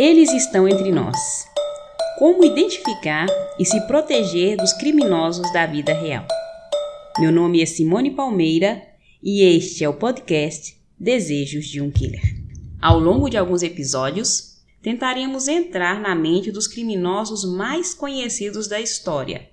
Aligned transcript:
Eles 0.00 0.32
estão 0.32 0.68
entre 0.68 0.92
nós. 0.92 1.16
Como 2.20 2.44
identificar 2.44 3.26
e 3.58 3.64
se 3.64 3.84
proteger 3.88 4.56
dos 4.56 4.72
criminosos 4.72 5.52
da 5.52 5.66
vida 5.66 5.92
real? 5.92 6.24
Meu 7.18 7.32
nome 7.32 7.60
é 7.60 7.66
Simone 7.66 8.12
Palmeira 8.12 8.80
e 9.20 9.42
este 9.42 9.82
é 9.82 9.88
o 9.88 9.94
podcast 9.94 10.80
Desejos 10.96 11.66
de 11.66 11.80
um 11.80 11.90
Killer. 11.90 12.22
Ao 12.80 12.96
longo 12.96 13.28
de 13.28 13.36
alguns 13.36 13.64
episódios, 13.64 14.60
tentaremos 14.80 15.48
entrar 15.48 16.00
na 16.00 16.14
mente 16.14 16.52
dos 16.52 16.68
criminosos 16.68 17.44
mais 17.44 17.92
conhecidos 17.92 18.68
da 18.68 18.80
história, 18.80 19.50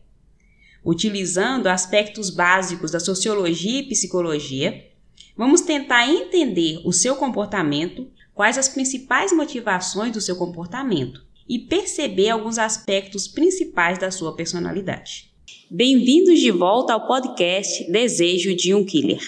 utilizando 0.83 1.65
aspectos 1.65 2.29
básicos 2.29 2.91
da 2.91 2.99
sociologia 2.99 3.79
e 3.79 3.89
psicologia. 3.89 4.91
Vamos 5.35 5.61
tentar 5.61 6.07
entender 6.07 6.83
o 6.85 6.93
seu 6.93 7.15
comportamento 7.15 8.07
quais 8.35 8.57
as 8.57 8.67
principais 8.67 9.31
motivações 9.31 10.11
do 10.11 10.19
seu 10.19 10.35
comportamento 10.35 11.25
e 11.47 11.57
perceber 11.57 12.29
alguns 12.29 12.57
aspectos 12.57 13.29
principais 13.29 13.97
da 13.97 14.11
sua 14.11 14.35
personalidade. 14.35 15.33
Bem-vindos 15.71 16.39
de 16.39 16.51
volta 16.51 16.93
ao 16.93 17.07
podcast 17.07 17.89
Desejo 17.89 18.53
de 18.53 18.75
um 18.75 18.85
Killer. 18.85 19.21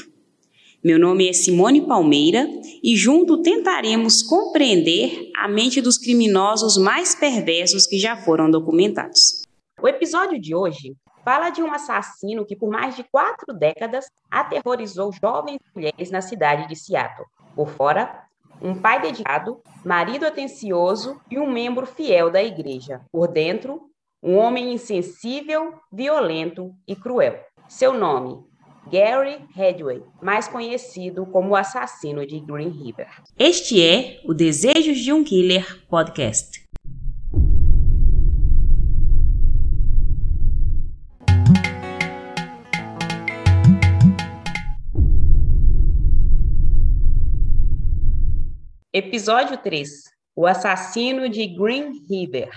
Meu 0.83 0.99
nome 0.99 1.29
é 1.29 1.33
Simone 1.33 1.87
Palmeira 1.87 2.49
e 2.83 2.97
junto 2.97 3.41
tentaremos 3.41 4.21
compreender 4.21 5.31
a 5.37 5.47
mente 5.47 5.81
dos 5.81 5.97
criminosos 5.97 6.77
mais 6.77 7.15
perversos 7.15 7.87
que 7.87 7.97
já 7.97 8.17
foram 8.17 8.51
documentados. 8.51 9.43
O 9.81 9.87
episódio 9.87 10.39
de 10.39 10.53
hoje 10.53 10.95
fala 11.23 11.49
de 11.49 11.61
um 11.61 11.71
assassino 11.71 12.45
que 12.45 12.57
por 12.57 12.69
mais 12.69 12.95
de 12.95 13.05
quatro 13.05 13.53
décadas 13.53 14.05
aterrorizou 14.29 15.11
jovens 15.13 15.59
mulheres 15.73 16.11
na 16.11 16.21
cidade 16.21 16.67
de 16.67 16.75
Seattle. 16.75 17.25
Por 17.55 17.69
fora, 17.69 18.26
um 18.61 18.75
pai 18.75 19.01
dedicado, 19.01 19.61
marido 19.85 20.25
atencioso 20.25 21.19
e 21.29 21.39
um 21.39 21.49
membro 21.51 21.85
fiel 21.85 22.31
da 22.31 22.41
igreja. 22.41 23.01
Por 23.11 23.27
dentro, 23.27 23.81
um 24.21 24.35
homem 24.35 24.73
insensível, 24.73 25.73
violento 25.91 26.71
e 26.87 26.95
cruel. 26.95 27.39
Seu 27.67 27.93
nome, 27.93 28.43
Gary 28.91 29.39
Hedway, 29.55 30.01
mais 30.21 30.47
conhecido 30.47 31.25
como 31.25 31.49
o 31.49 31.55
assassino 31.55 32.25
de 32.25 32.39
Green 32.39 32.69
River. 32.69 33.07
Este 33.37 33.83
é 33.83 34.21
o 34.25 34.33
Desejos 34.33 34.97
de 34.99 35.11
um 35.11 35.23
Killer 35.23 35.85
podcast. 35.87 36.56
Episódio 49.27 49.57
3 49.57 49.89
O 50.33 50.47
assassino 50.47 51.27
de 51.27 51.45
Green 51.47 52.01
River. 52.09 52.49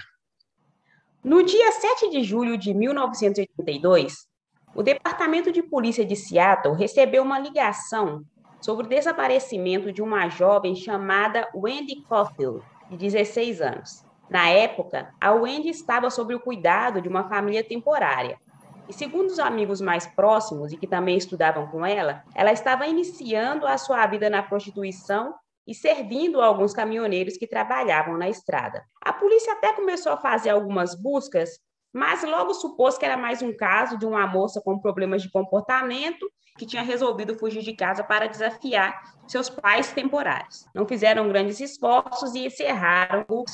No 1.24 1.42
dia 1.42 1.72
7 1.72 2.10
de 2.10 2.22
julho 2.22 2.56
de 2.56 2.72
1982, 2.72 4.28
o 4.72 4.80
Departamento 4.80 5.50
de 5.50 5.64
Polícia 5.64 6.04
de 6.04 6.14
Seattle 6.14 6.76
recebeu 6.76 7.24
uma 7.24 7.40
ligação 7.40 8.22
sobre 8.60 8.86
o 8.86 8.88
desaparecimento 8.88 9.90
de 9.90 10.00
uma 10.00 10.28
jovem 10.28 10.76
chamada 10.76 11.48
Wendy 11.52 12.04
Caulfield, 12.08 12.62
de 12.88 12.96
16 12.96 13.60
anos. 13.60 14.04
Na 14.28 14.48
época, 14.48 15.12
a 15.20 15.32
Wendy 15.32 15.70
estava 15.70 16.08
sob 16.08 16.36
o 16.36 16.40
cuidado 16.40 17.00
de 17.00 17.08
uma 17.08 17.28
família 17.28 17.64
temporária. 17.64 18.38
E 18.88 18.92
segundo 18.92 19.26
os 19.26 19.40
amigos 19.40 19.80
mais 19.80 20.06
próximos 20.06 20.70
e 20.70 20.76
que 20.76 20.86
também 20.86 21.16
estudavam 21.16 21.66
com 21.66 21.84
ela, 21.84 22.22
ela 22.32 22.52
estava 22.52 22.86
iniciando 22.86 23.66
a 23.66 23.76
sua 23.76 24.06
vida 24.06 24.30
na 24.30 24.40
prostituição 24.40 25.34
e 25.66 25.74
servindo 25.74 26.40
a 26.40 26.46
alguns 26.46 26.72
caminhoneiros 26.72 27.36
que 27.36 27.46
trabalhavam 27.46 28.16
na 28.16 28.28
estrada. 28.28 28.84
A 29.00 29.12
polícia 29.12 29.52
até 29.52 29.72
começou 29.72 30.12
a 30.12 30.16
fazer 30.16 30.50
algumas 30.50 30.94
buscas, 30.94 31.58
mas 31.92 32.22
logo 32.22 32.54
supôs 32.54 32.96
que 32.96 33.04
era 33.04 33.16
mais 33.16 33.42
um 33.42 33.54
caso 33.56 33.98
de 33.98 34.06
uma 34.06 34.26
moça 34.26 34.60
com 34.60 34.78
problemas 34.78 35.22
de 35.22 35.30
comportamento 35.30 36.30
que 36.58 36.66
tinha 36.66 36.82
resolvido 36.82 37.38
fugir 37.38 37.62
de 37.62 37.72
casa 37.72 38.04
para 38.04 38.26
desafiar 38.26 39.14
seus 39.26 39.48
pais 39.48 39.92
temporários. 39.92 40.66
Não 40.74 40.86
fizeram 40.86 41.28
grandes 41.28 41.60
esforços 41.60 42.34
e 42.34 42.46
encerraram 42.46 43.24
o 43.28 43.44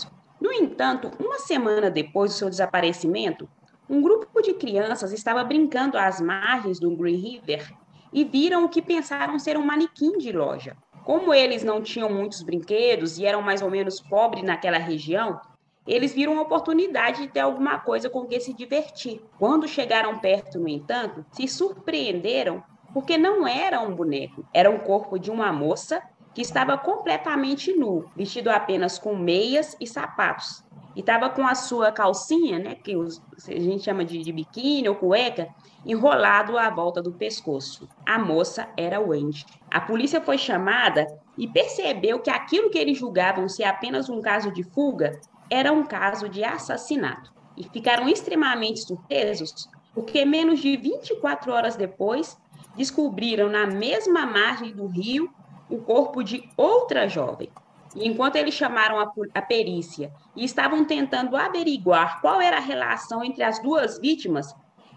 No 0.41 0.53
entanto, 0.53 1.11
uma 1.19 1.39
semana 1.39 1.91
depois 1.91 2.33
do 2.33 2.37
seu 2.37 2.51
desaparecimento, 2.51 3.49
um 3.89 4.03
grupo 4.03 4.43
de 4.43 4.55
crianças 4.55 5.13
estava 5.13 5.45
brincando 5.45 5.97
às 5.97 6.21
margens 6.21 6.81
do 6.81 6.97
Green 6.97 7.17
River 7.17 7.73
e 8.13 8.25
viram 8.25 8.65
o 8.65 8.69
que 8.69 8.83
pensaram 8.83 9.39
ser 9.39 9.57
um 9.57 9.65
manequim 9.65 10.19
de 10.19 10.33
loja. 10.33 10.77
Como 11.07 11.33
eles 11.33 11.63
não 11.63 11.81
tinham 11.81 12.11
muitos 12.11 12.43
brinquedos 12.43 13.17
e 13.17 13.25
eram 13.25 13.41
mais 13.41 13.63
ou 13.63 13.71
menos 13.71 14.01
pobres 14.01 14.43
naquela 14.43 14.77
região, 14.77 15.41
eles 15.87 16.13
viram 16.13 16.33
uma 16.33 16.43
oportunidade 16.43 17.23
de 17.23 17.29
ter 17.29 17.39
alguma 17.39 17.79
coisa 17.79 18.11
com 18.11 18.27
que 18.27 18.41
se 18.41 18.53
divertir. 18.53 19.23
Quando 19.39 19.69
chegaram 19.69 20.19
perto, 20.19 20.59
no 20.59 20.67
entanto, 20.67 21.25
se 21.31 21.47
surpreenderam 21.47 22.61
porque 22.93 23.17
não 23.17 23.47
era 23.47 23.81
um 23.81 23.95
boneco, 23.95 24.45
era 24.53 24.69
o 24.69 24.81
corpo 24.81 25.17
de 25.17 25.31
uma 25.31 25.53
moça 25.53 26.03
que 26.35 26.43
estava 26.43 26.77
completamente 26.77 27.73
nu, 27.73 28.11
vestido 28.17 28.51
apenas 28.51 28.99
com 28.99 29.15
meias 29.15 29.77
e 29.81 29.87
sapatos. 29.87 30.65
E 30.97 31.01
estava 31.01 31.29
com 31.29 31.47
a 31.47 31.55
sua 31.55 31.93
calcinha, 31.93 32.59
né, 32.59 32.75
que 32.75 32.95
a 32.95 33.61
gente 33.61 33.85
chama 33.85 34.03
de, 34.03 34.19
de 34.19 34.33
biquíni 34.33 34.89
ou 34.89 34.95
cueca, 34.95 35.47
enrolado 35.85 36.57
à 36.57 36.71
volta 36.71 37.03
do 37.03 37.13
pescoço. 37.13 37.87
A 38.07 38.19
moça 38.19 38.67
era 38.79 38.99
Wendy. 38.99 39.45
A 39.71 39.79
polícia 39.79 40.23
foi 40.23 40.39
chamada 40.39 41.07
e 41.37 41.47
percebeu 41.47 42.19
que 42.19 42.31
aquilo 42.31 42.71
que 42.71 42.79
eles 42.79 42.97
julgavam 42.97 43.47
ser 43.47 43.65
apenas 43.65 44.09
um 44.09 44.23
caso 44.23 44.51
de 44.51 44.63
fuga 44.63 45.21
era 45.51 45.71
um 45.71 45.85
caso 45.85 46.31
de 46.31 46.43
assassinato. 46.43 47.31
E 47.59 47.65
ficaram 47.65 48.09
extremamente 48.09 48.81
surpresos 48.81 49.69
porque 49.95 50.25
menos 50.25 50.61
de 50.61 50.79
24 50.79 51.53
horas 51.53 51.77
depois 51.77 52.39
descobriram 52.75 53.51
na 53.51 53.67
mesma 53.67 54.25
margem 54.25 54.73
do 54.73 54.87
rio 54.87 55.31
o 55.69 55.79
corpo 55.79 56.23
de 56.23 56.49
outra 56.57 57.07
jovem. 57.07 57.51
Enquanto 57.99 58.37
eles 58.37 58.53
chamaram 58.53 59.01
a, 59.01 59.11
a, 59.35 59.41
perícia 59.41 60.13
e 60.35 60.45
estavam 60.45 60.85
tentando 60.85 61.35
averiguar 61.35 62.21
qual 62.21 62.43
era 62.43 62.59
a 62.59 62.61
relação 62.61 63.25
entre 63.25 63.43
as 63.43 63.59
duas 63.59 63.99
vítimas, 63.99 64.55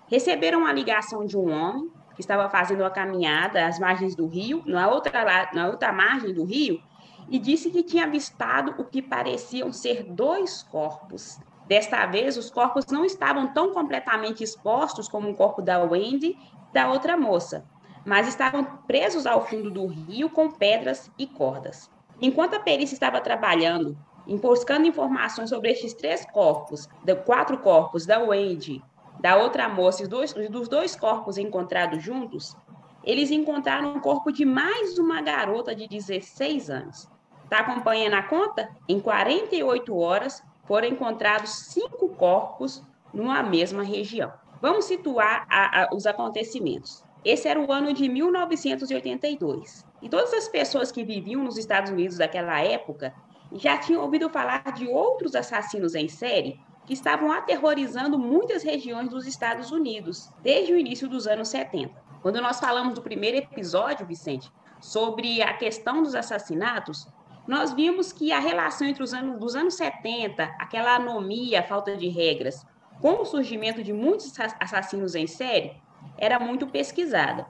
receberam 0.07 0.65
a 0.65 0.73
ligação 0.73 1.25
de 1.25 1.37
um 1.37 1.49
homem 1.49 1.89
que 2.13 2.19
estava 2.19 2.49
fazendo 2.49 2.81
uma 2.81 2.89
caminhada 2.89 3.65
às 3.65 3.79
margens 3.79 4.15
do 4.15 4.27
rio, 4.27 4.61
na 4.65 4.89
outra, 4.89 5.49
na 5.53 5.67
outra 5.67 5.93
margem 5.93 6.33
do 6.33 6.43
rio, 6.43 6.81
e 7.29 7.39
disse 7.39 7.69
que 7.69 7.83
tinha 7.83 8.03
avistado 8.03 8.75
o 8.77 8.83
que 8.83 9.01
pareciam 9.01 9.71
ser 9.71 10.03
dois 10.03 10.63
corpos. 10.63 11.39
Desta 11.67 12.05
vez, 12.05 12.35
os 12.35 12.49
corpos 12.49 12.87
não 12.87 13.05
estavam 13.05 13.53
tão 13.53 13.71
completamente 13.71 14.43
expostos 14.43 15.07
como 15.07 15.29
o 15.29 15.35
corpo 15.35 15.61
da 15.61 15.79
Wendy 15.79 16.31
e 16.31 16.73
da 16.73 16.91
outra 16.91 17.15
moça, 17.15 17.63
mas 18.05 18.27
estavam 18.27 18.65
presos 18.85 19.25
ao 19.25 19.45
fundo 19.45 19.71
do 19.71 19.85
rio 19.85 20.29
com 20.29 20.51
pedras 20.51 21.09
e 21.17 21.25
cordas. 21.25 21.89
Enquanto 22.21 22.55
a 22.55 22.59
perícia 22.59 22.93
estava 22.93 23.21
trabalhando, 23.21 23.97
buscando 24.41 24.87
informações 24.87 25.49
sobre 25.49 25.71
estes 25.71 25.93
três 25.93 26.25
corpos, 26.25 26.87
de 27.03 27.15
quatro 27.15 27.57
corpos 27.59 28.05
da 28.05 28.19
Wendy, 28.19 28.83
da 29.19 29.37
outra 29.37 29.67
moça 29.69 30.03
e 30.03 30.07
dos, 30.07 30.33
dos 30.33 30.67
dois 30.67 30.95
corpos 30.95 31.37
encontrados 31.37 32.03
juntos, 32.03 32.55
eles 33.03 33.31
encontraram 33.31 33.95
o 33.95 34.01
corpo 34.01 34.31
de 34.31 34.45
mais 34.45 34.97
uma 34.97 35.21
garota 35.21 35.73
de 35.73 35.87
16 35.87 36.69
anos. 36.69 37.09
Está 37.43 37.59
acompanhando 37.59 38.13
a 38.13 38.23
conta? 38.23 38.69
Em 38.87 38.99
48 38.99 39.97
horas 39.97 40.43
foram 40.65 40.87
encontrados 40.87 41.49
cinco 41.71 42.09
corpos 42.09 42.83
numa 43.13 43.41
mesma 43.41 43.81
região. 43.81 44.31
Vamos 44.61 44.85
situar 44.85 45.47
a, 45.49 45.83
a, 45.83 45.95
os 45.95 46.05
acontecimentos. 46.05 47.03
Esse 47.23 47.47
era 47.47 47.59
o 47.59 47.71
ano 47.71 47.93
de 47.93 48.07
1982. 48.07 49.85
E 50.01 50.09
todas 50.09 50.33
as 50.33 50.47
pessoas 50.47 50.91
que 50.91 51.03
viviam 51.03 51.43
nos 51.43 51.57
Estados 51.57 51.91
Unidos 51.91 52.17
daquela 52.17 52.59
época 52.61 53.13
já 53.53 53.77
tinham 53.77 54.01
ouvido 54.01 54.29
falar 54.29 54.63
de 54.73 54.87
outros 54.87 55.35
assassinos 55.35 55.95
em 55.95 56.07
série 56.07 56.59
que 56.85 56.93
estavam 56.93 57.31
aterrorizando 57.31 58.17
muitas 58.17 58.63
regiões 58.63 59.09
dos 59.09 59.27
Estados 59.27 59.71
Unidos 59.71 60.29
desde 60.41 60.73
o 60.73 60.77
início 60.77 61.07
dos 61.07 61.27
anos 61.27 61.49
70. 61.49 61.93
Quando 62.21 62.41
nós 62.41 62.59
falamos 62.59 62.95
do 62.95 63.01
primeiro 63.01 63.37
episódio, 63.37 64.05
Vicente, 64.05 64.51
sobre 64.79 65.41
a 65.41 65.53
questão 65.53 66.01
dos 66.01 66.15
assassinatos, 66.15 67.07
nós 67.47 67.73
vimos 67.73 68.11
que 68.11 68.31
a 68.31 68.39
relação 68.39 68.87
entre 68.87 69.03
os 69.03 69.13
anos 69.13 69.39
dos 69.39 69.55
anos 69.55 69.75
70, 69.75 70.43
aquela 70.59 70.95
anomia, 70.95 71.63
falta 71.63 71.95
de 71.95 72.07
regras, 72.07 72.65
com 73.01 73.21
o 73.21 73.25
surgimento 73.25 73.83
de 73.83 73.93
muitos 73.93 74.33
assassinos 74.59 75.15
em 75.15 75.25
série, 75.25 75.73
era 76.17 76.39
muito 76.39 76.67
pesquisada. 76.67 77.47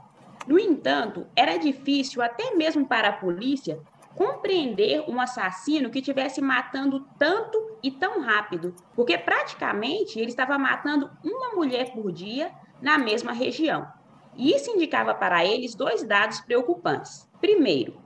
No 0.50 0.58
entanto, 0.58 1.28
era 1.36 1.58
difícil 1.58 2.24
até 2.24 2.56
mesmo 2.56 2.84
para 2.88 3.10
a 3.10 3.14
polícia 3.14 3.80
compreender 4.16 5.04
um 5.08 5.22
assassino 5.22 5.92
que 5.92 6.00
estivesse 6.00 6.42
matando 6.42 7.06
tanto 7.20 7.78
e 7.84 7.92
tão 7.92 8.20
rápido, 8.20 8.74
porque 8.96 9.16
praticamente 9.16 10.18
ele 10.18 10.30
estava 10.30 10.58
matando 10.58 11.12
uma 11.24 11.54
mulher 11.54 11.94
por 11.94 12.12
dia 12.12 12.52
na 12.82 12.98
mesma 12.98 13.32
região. 13.32 13.88
E 14.36 14.52
isso 14.52 14.72
indicava 14.72 15.14
para 15.14 15.46
eles 15.46 15.76
dois 15.76 16.04
dados 16.04 16.42
preocupantes. 16.42 17.30
Primeiro, 17.40 18.02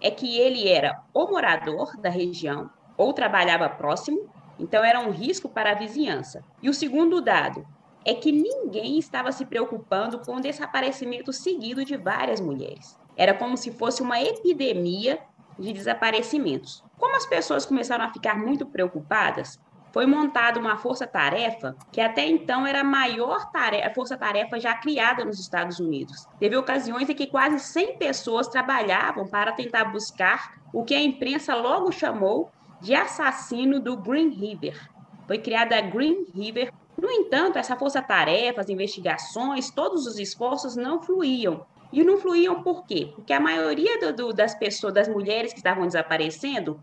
é 0.00 0.08
que 0.08 0.38
ele 0.38 0.68
era 0.68 1.02
o 1.12 1.26
morador 1.26 1.96
da 1.96 2.08
região, 2.08 2.70
ou 2.96 3.12
trabalhava 3.12 3.68
próximo, 3.68 4.30
então 4.56 4.84
era 4.84 5.00
um 5.00 5.10
risco 5.10 5.48
para 5.48 5.72
a 5.72 5.74
vizinhança. 5.74 6.44
E 6.62 6.70
o 6.70 6.74
segundo 6.74 7.20
dado 7.20 7.66
é 8.08 8.14
que 8.14 8.32
ninguém 8.32 8.98
estava 8.98 9.30
se 9.30 9.44
preocupando 9.44 10.20
com 10.20 10.36
o 10.36 10.40
desaparecimento 10.40 11.30
seguido 11.30 11.84
de 11.84 11.94
várias 11.94 12.40
mulheres. 12.40 12.98
Era 13.14 13.34
como 13.34 13.54
se 13.54 13.70
fosse 13.70 14.00
uma 14.00 14.18
epidemia 14.18 15.18
de 15.58 15.74
desaparecimentos. 15.74 16.82
Como 16.96 17.14
as 17.14 17.26
pessoas 17.26 17.66
começaram 17.66 18.06
a 18.06 18.08
ficar 18.10 18.34
muito 18.38 18.64
preocupadas, 18.64 19.60
foi 19.92 20.06
montada 20.06 20.58
uma 20.58 20.78
força-tarefa 20.78 21.76
que 21.92 22.00
até 22.00 22.26
então 22.26 22.66
era 22.66 22.80
a 22.80 22.84
maior 22.84 23.50
força-tarefa 23.94 24.58
já 24.58 24.72
criada 24.72 25.22
nos 25.22 25.38
Estados 25.38 25.78
Unidos. 25.78 26.26
Teve 26.40 26.56
ocasiões 26.56 27.10
em 27.10 27.14
que 27.14 27.26
quase 27.26 27.60
100 27.60 27.98
pessoas 27.98 28.48
trabalhavam 28.48 29.26
para 29.26 29.52
tentar 29.52 29.84
buscar 29.84 30.62
o 30.72 30.82
que 30.82 30.94
a 30.94 31.02
imprensa 31.02 31.54
logo 31.54 31.92
chamou 31.92 32.50
de 32.80 32.94
assassino 32.94 33.78
do 33.80 33.98
Green 33.98 34.30
River. 34.30 34.88
Foi 35.26 35.36
criada 35.36 35.76
a 35.76 35.82
Green 35.82 36.24
River. 36.34 36.72
No 37.00 37.08
entanto, 37.10 37.58
essa 37.58 37.76
força-tarefa, 37.76 38.60
as 38.60 38.68
investigações, 38.68 39.70
todos 39.70 40.04
os 40.04 40.18
esforços 40.18 40.74
não 40.74 41.00
fluíam. 41.00 41.64
E 41.92 42.02
não 42.02 42.18
fluíam 42.18 42.62
por 42.62 42.84
quê? 42.84 43.12
Porque 43.14 43.32
a 43.32 43.40
maioria 43.40 44.00
do, 44.00 44.12
do, 44.12 44.32
das 44.32 44.54
pessoas, 44.54 44.92
das 44.92 45.08
mulheres 45.08 45.52
que 45.52 45.58
estavam 45.58 45.86
desaparecendo, 45.86 46.82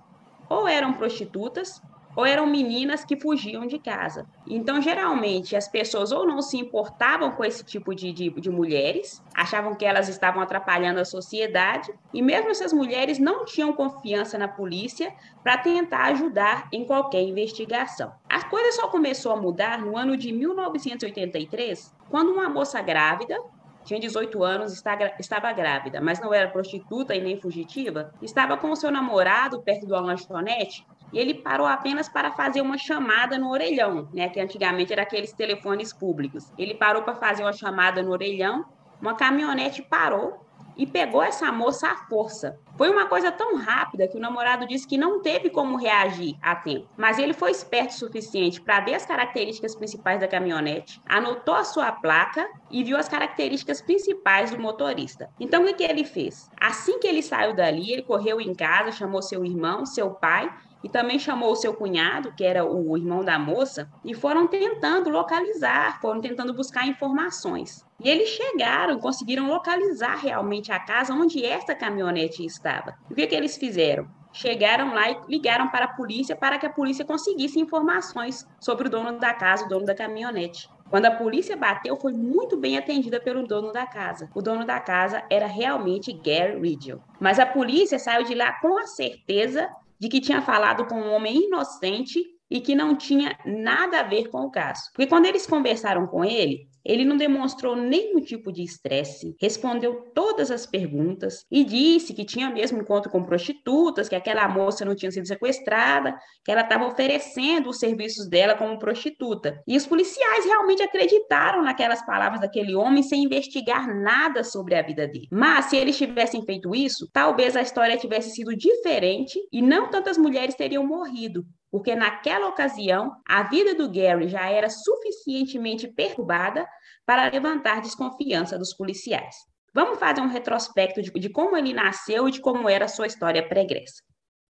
ou 0.49 0.67
eram 0.67 0.93
prostitutas, 0.93 1.81
ou 2.15 2.25
eram 2.25 2.45
meninas 2.45 3.03
que 3.03 3.19
fugiam 3.19 3.67
de 3.67 3.77
casa. 3.77 4.25
Então, 4.47 4.81
geralmente, 4.81 5.55
as 5.55 5.67
pessoas 5.67 6.11
ou 6.11 6.25
não 6.25 6.41
se 6.41 6.57
importavam 6.57 7.31
com 7.31 7.43
esse 7.43 7.63
tipo 7.63 7.93
de, 7.93 8.11
de, 8.13 8.29
de, 8.29 8.49
mulheres, 8.49 9.21
achavam 9.33 9.75
que 9.75 9.85
elas 9.85 10.07
estavam 10.07 10.41
atrapalhando 10.41 10.99
a 10.99 11.05
sociedade, 11.05 11.93
e 12.13 12.21
mesmo 12.21 12.49
essas 12.49 12.71
mulheres 12.71 13.19
não 13.19 13.43
tinham 13.43 13.73
confiança 13.73 14.37
na 14.37 14.47
polícia 14.47 15.13
para 15.43 15.57
tentar 15.57 16.05
ajudar 16.05 16.67
em 16.71 16.85
qualquer 16.85 17.21
investigação. 17.21 18.13
As 18.29 18.43
coisas 18.45 18.75
só 18.75 18.87
começou 18.87 19.31
a 19.31 19.41
mudar 19.41 19.79
no 19.79 19.97
ano 19.97 20.15
de 20.15 20.31
1983, 20.31 21.93
quando 22.09 22.31
uma 22.31 22.49
moça 22.49 22.81
grávida 22.81 23.37
tinha 23.85 23.99
18 23.99 24.43
anos, 24.43 24.73
estava 25.19 25.53
grávida, 25.53 26.01
mas 26.01 26.19
não 26.19 26.33
era 26.33 26.49
prostituta 26.49 27.13
e 27.13 27.21
nem 27.21 27.39
fugitiva, 27.39 28.11
estava 28.19 28.57
com 28.57 28.75
seu 28.75 28.89
namorado 28.89 29.61
perto 29.61 29.85
do 29.85 29.93
lanchonete 29.93 30.83
e 31.15 31.19
ele 31.19 31.33
parou 31.33 31.65
apenas 31.65 32.09
para 32.09 32.29
fazer 32.31 32.59
uma 32.59 32.77
chamada 32.77 33.37
no 33.37 33.49
orelhão, 33.49 34.09
né, 34.13 34.27
que 34.27 34.37
antigamente 34.37 34.91
era 34.91 35.03
aqueles 35.03 35.31
telefones 35.31 35.93
públicos. 35.93 36.51
Ele 36.57 36.75
parou 36.75 37.03
para 37.03 37.15
fazer 37.15 37.41
uma 37.41 37.53
chamada 37.53 38.03
no 38.03 38.11
orelhão, 38.11 38.65
uma 39.01 39.15
caminhonete 39.15 39.81
parou 39.81 40.45
e 40.75 40.85
pegou 40.85 41.23
essa 41.23 41.49
moça 41.53 41.87
à 41.87 41.95
força. 41.95 42.59
Foi 42.77 42.89
uma 42.89 43.05
coisa 43.05 43.31
tão 43.31 43.55
rápida 43.55 44.09
que 44.09 44.17
o 44.17 44.19
namorado 44.19 44.67
disse 44.67 44.85
que 44.85 44.97
não 44.97 45.21
teve 45.21 45.49
como 45.49 45.77
reagir 45.77 46.35
a 46.41 46.53
tempo. 46.53 46.89
Mas 46.97 47.17
ele 47.17 47.33
foi 47.33 47.51
esperto 47.51 47.91
o 47.91 47.99
suficiente 47.99 48.59
para 48.59 48.81
ver 48.81 48.95
as 48.95 49.05
características 49.05 49.73
principais 49.73 50.19
da 50.19 50.27
caminhonete, 50.27 51.01
anotou 51.07 51.55
a 51.55 51.63
sua 51.63 51.93
placa 51.93 52.45
e 52.69 52.83
viu 52.83 52.97
as 52.97 53.07
características 53.07 53.81
principais 53.81 54.51
do 54.51 54.59
motorista. 54.59 55.29
Então 55.39 55.63
o 55.63 55.65
que, 55.67 55.75
que 55.75 55.83
ele 55.83 56.03
fez? 56.03 56.51
Assim 56.59 56.99
que 56.99 57.07
ele 57.07 57.23
saiu 57.23 57.55
dali, 57.55 57.93
ele 57.93 58.03
correu 58.03 58.41
em 58.41 58.53
casa, 58.53 58.91
chamou 58.91 59.21
seu 59.21 59.45
irmão, 59.45 59.85
seu 59.85 60.11
pai 60.11 60.51
e 60.83 60.89
também 60.89 61.17
chamou 61.17 61.55
seu 61.55 61.73
cunhado, 61.73 62.33
que 62.33 62.43
era 62.43 62.63
o 62.63 62.95
irmão 62.97 63.23
da 63.23 63.39
moça, 63.39 63.89
e 64.03 64.13
foram 64.13 64.47
tentando 64.47 65.09
localizar, 65.09 65.99
foram 65.99 66.21
tentando 66.21 66.53
buscar 66.53 66.87
informações. 66.87 67.85
E 67.99 68.09
eles 68.09 68.29
chegaram, 68.29 68.99
conseguiram 68.99 69.47
localizar 69.47 70.15
realmente 70.17 70.71
a 70.71 70.79
casa 70.79 71.13
onde 71.13 71.43
esta 71.43 71.73
caminhonete 71.73 72.45
estava. 72.45 72.95
E 73.09 73.13
o 73.13 73.15
que, 73.15 73.27
que 73.27 73.35
eles 73.35 73.57
fizeram? 73.57 74.07
Chegaram 74.31 74.93
lá 74.93 75.09
e 75.09 75.17
ligaram 75.29 75.69
para 75.69 75.85
a 75.85 75.93
polícia 75.93 76.35
para 76.35 76.57
que 76.57 76.65
a 76.65 76.69
polícia 76.69 77.05
conseguisse 77.05 77.59
informações 77.59 78.45
sobre 78.59 78.87
o 78.87 78.91
dono 78.91 79.17
da 79.17 79.33
casa, 79.33 79.65
o 79.65 79.69
dono 79.69 79.85
da 79.85 79.95
caminhonete. 79.95 80.69
Quando 80.89 81.05
a 81.05 81.11
polícia 81.11 81.57
bateu, 81.57 81.95
foi 81.97 82.13
muito 82.13 82.57
bem 82.57 82.77
atendida 82.77 83.19
pelo 83.19 83.47
dono 83.47 83.71
da 83.71 83.87
casa. 83.87 84.29
O 84.35 84.41
dono 84.41 84.65
da 84.65 84.79
casa 84.79 85.23
era 85.29 85.47
realmente 85.47 86.13
Gary 86.13 86.59
Ridgel. 86.59 87.01
Mas 87.19 87.39
a 87.39 87.45
polícia 87.45 87.97
saiu 87.97 88.23
de 88.23 88.35
lá 88.35 88.53
com 88.59 88.77
a 88.77 88.85
certeza 88.85 89.69
de 89.99 90.09
que 90.09 90.21
tinha 90.21 90.41
falado 90.41 90.85
com 90.87 90.95
um 90.95 91.13
homem 91.13 91.45
inocente 91.45 92.23
e 92.49 92.61
que 92.61 92.75
não 92.75 92.95
tinha 92.95 93.37
nada 93.45 93.99
a 93.99 94.03
ver 94.03 94.29
com 94.29 94.41
o 94.41 94.51
caso. 94.51 94.83
Porque 94.93 95.07
quando 95.07 95.25
eles 95.25 95.47
conversaram 95.47 96.05
com 96.07 96.23
ele, 96.23 96.67
ele 96.85 97.03
não 97.03 97.17
demonstrou 97.17 97.75
nenhum 97.75 98.21
tipo 98.21 98.51
de 98.51 98.61
estresse, 98.61 99.35
respondeu 99.41 100.11
todas 100.13 100.51
as 100.51 100.65
perguntas 100.65 101.45
e 101.49 101.63
disse 101.63 102.13
que 102.13 102.23
tinha 102.23 102.49
mesmo 102.49 102.79
encontro 102.79 103.11
com 103.11 103.23
prostitutas, 103.23 104.07
que 104.07 104.15
aquela 104.15 104.47
moça 104.47 104.85
não 104.85 104.95
tinha 104.95 105.11
sido 105.11 105.27
sequestrada, 105.27 106.15
que 106.43 106.51
ela 106.51 106.61
estava 106.61 106.85
oferecendo 106.85 107.69
os 107.69 107.79
serviços 107.79 108.27
dela 108.27 108.55
como 108.55 108.77
prostituta. 108.77 109.61
E 109.67 109.75
os 109.75 109.87
policiais 109.87 110.45
realmente 110.45 110.83
acreditaram 110.83 111.63
naquelas 111.63 112.05
palavras 112.05 112.41
daquele 112.41 112.75
homem 112.75 113.01
sem 113.01 113.23
investigar 113.23 113.87
nada 113.87 114.43
sobre 114.43 114.75
a 114.75 114.81
vida 114.81 115.07
dele. 115.07 115.27
Mas 115.31 115.65
se 115.65 115.77
eles 115.77 115.97
tivessem 115.97 116.45
feito 116.45 116.75
isso, 116.75 117.09
talvez 117.11 117.55
a 117.55 117.61
história 117.61 117.97
tivesse 117.97 118.29
sido 118.29 118.55
diferente 118.55 119.39
e 119.51 119.61
não 119.61 119.89
tantas 119.89 120.17
mulheres 120.17 120.55
teriam 120.55 120.85
morrido 120.85 121.45
porque 121.75 121.93
naquela 121.93 122.47
ocasião 122.47 123.11
a 123.27 123.43
vida 123.43 123.75
do 123.75 123.91
Gary 123.91 124.29
já 124.29 124.49
era 124.49 124.69
suficientemente 124.69 125.89
perturbada 125.89 126.65
para 127.05 127.29
levantar 127.29 127.81
desconfiança 127.81 128.57
dos 128.57 128.73
policiais. 128.73 129.35
Vamos 129.73 129.99
fazer 129.99 130.21
um 130.21 130.29
retrospecto 130.29 131.01
de, 131.01 131.11
de 131.11 131.29
como 131.29 131.57
ele 131.57 131.73
nasceu 131.73 132.29
e 132.29 132.31
de 132.31 132.39
como 132.39 132.69
era 132.69 132.85
a 132.85 132.87
sua 132.87 133.07
história 133.07 133.45
pregressa. 133.45 134.01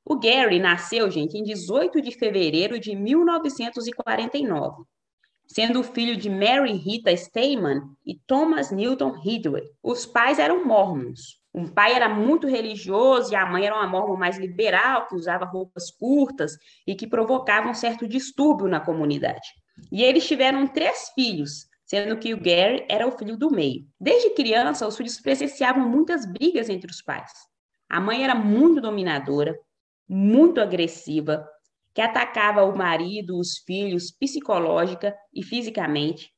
O 0.04 0.18
Gary 0.18 0.58
nasceu, 0.58 1.12
gente, 1.12 1.38
em 1.38 1.44
18 1.44 2.02
de 2.02 2.10
fevereiro 2.10 2.80
de 2.80 2.96
1949, 2.96 4.84
sendo 5.46 5.84
filho 5.84 6.18
de 6.18 6.28
Mary 6.28 6.74
Rita 6.74 7.12
Stayman 7.12 7.82
e 8.04 8.18
Thomas 8.26 8.72
Newton 8.72 9.12
Ridgway. 9.12 9.70
Os 9.84 10.08
pais 10.08 10.40
eram 10.40 10.66
mormons. 10.66 11.40
Um 11.54 11.68
pai 11.68 11.94
era 11.94 12.08
muito 12.08 12.48
religioso 12.48 13.34
e 13.34 13.36
a 13.36 13.46
mãe 13.46 13.66
era 13.66 13.76
uma 13.76 13.88
mormon 13.88 14.16
mais 14.16 14.38
liberal, 14.38 15.08
que 15.08 15.16
usava 15.16 15.46
roupas 15.46 15.92
curtas 15.92 16.54
e 16.88 16.96
que 16.96 17.08
provocava 17.08 17.68
um 17.68 17.74
certo 17.74 18.08
distúrbio 18.08 18.68
na 18.68 18.80
comunidade. 18.80 19.48
E 19.92 20.04
eles 20.04 20.26
tiveram 20.26 20.66
três 20.68 21.10
filhos, 21.14 21.68
sendo 21.86 22.18
que 22.18 22.34
o 22.34 22.42
Gary 22.42 22.86
era 22.90 23.06
o 23.06 23.12
filho 23.12 23.38
do 23.38 23.52
meio. 23.52 23.86
Desde 24.00 24.30
criança, 24.34 24.88
os 24.88 24.96
filhos 24.96 25.20
presenciavam 25.20 25.88
muitas 25.90 26.26
brigas 26.26 26.70
entre 26.70 26.90
os 26.90 27.02
pais. 27.02 27.32
A 27.90 28.00
mãe 28.00 28.24
era 28.24 28.34
muito 28.34 28.80
dominadora, 28.80 29.54
muito 30.08 30.62
agressiva, 30.62 31.46
que 31.94 32.02
atacava 32.02 32.64
o 32.64 32.78
marido, 32.78 33.38
os 33.38 33.58
filhos, 33.66 34.12
psicológica 34.12 35.14
e 35.34 35.44
fisicamente. 35.44 36.32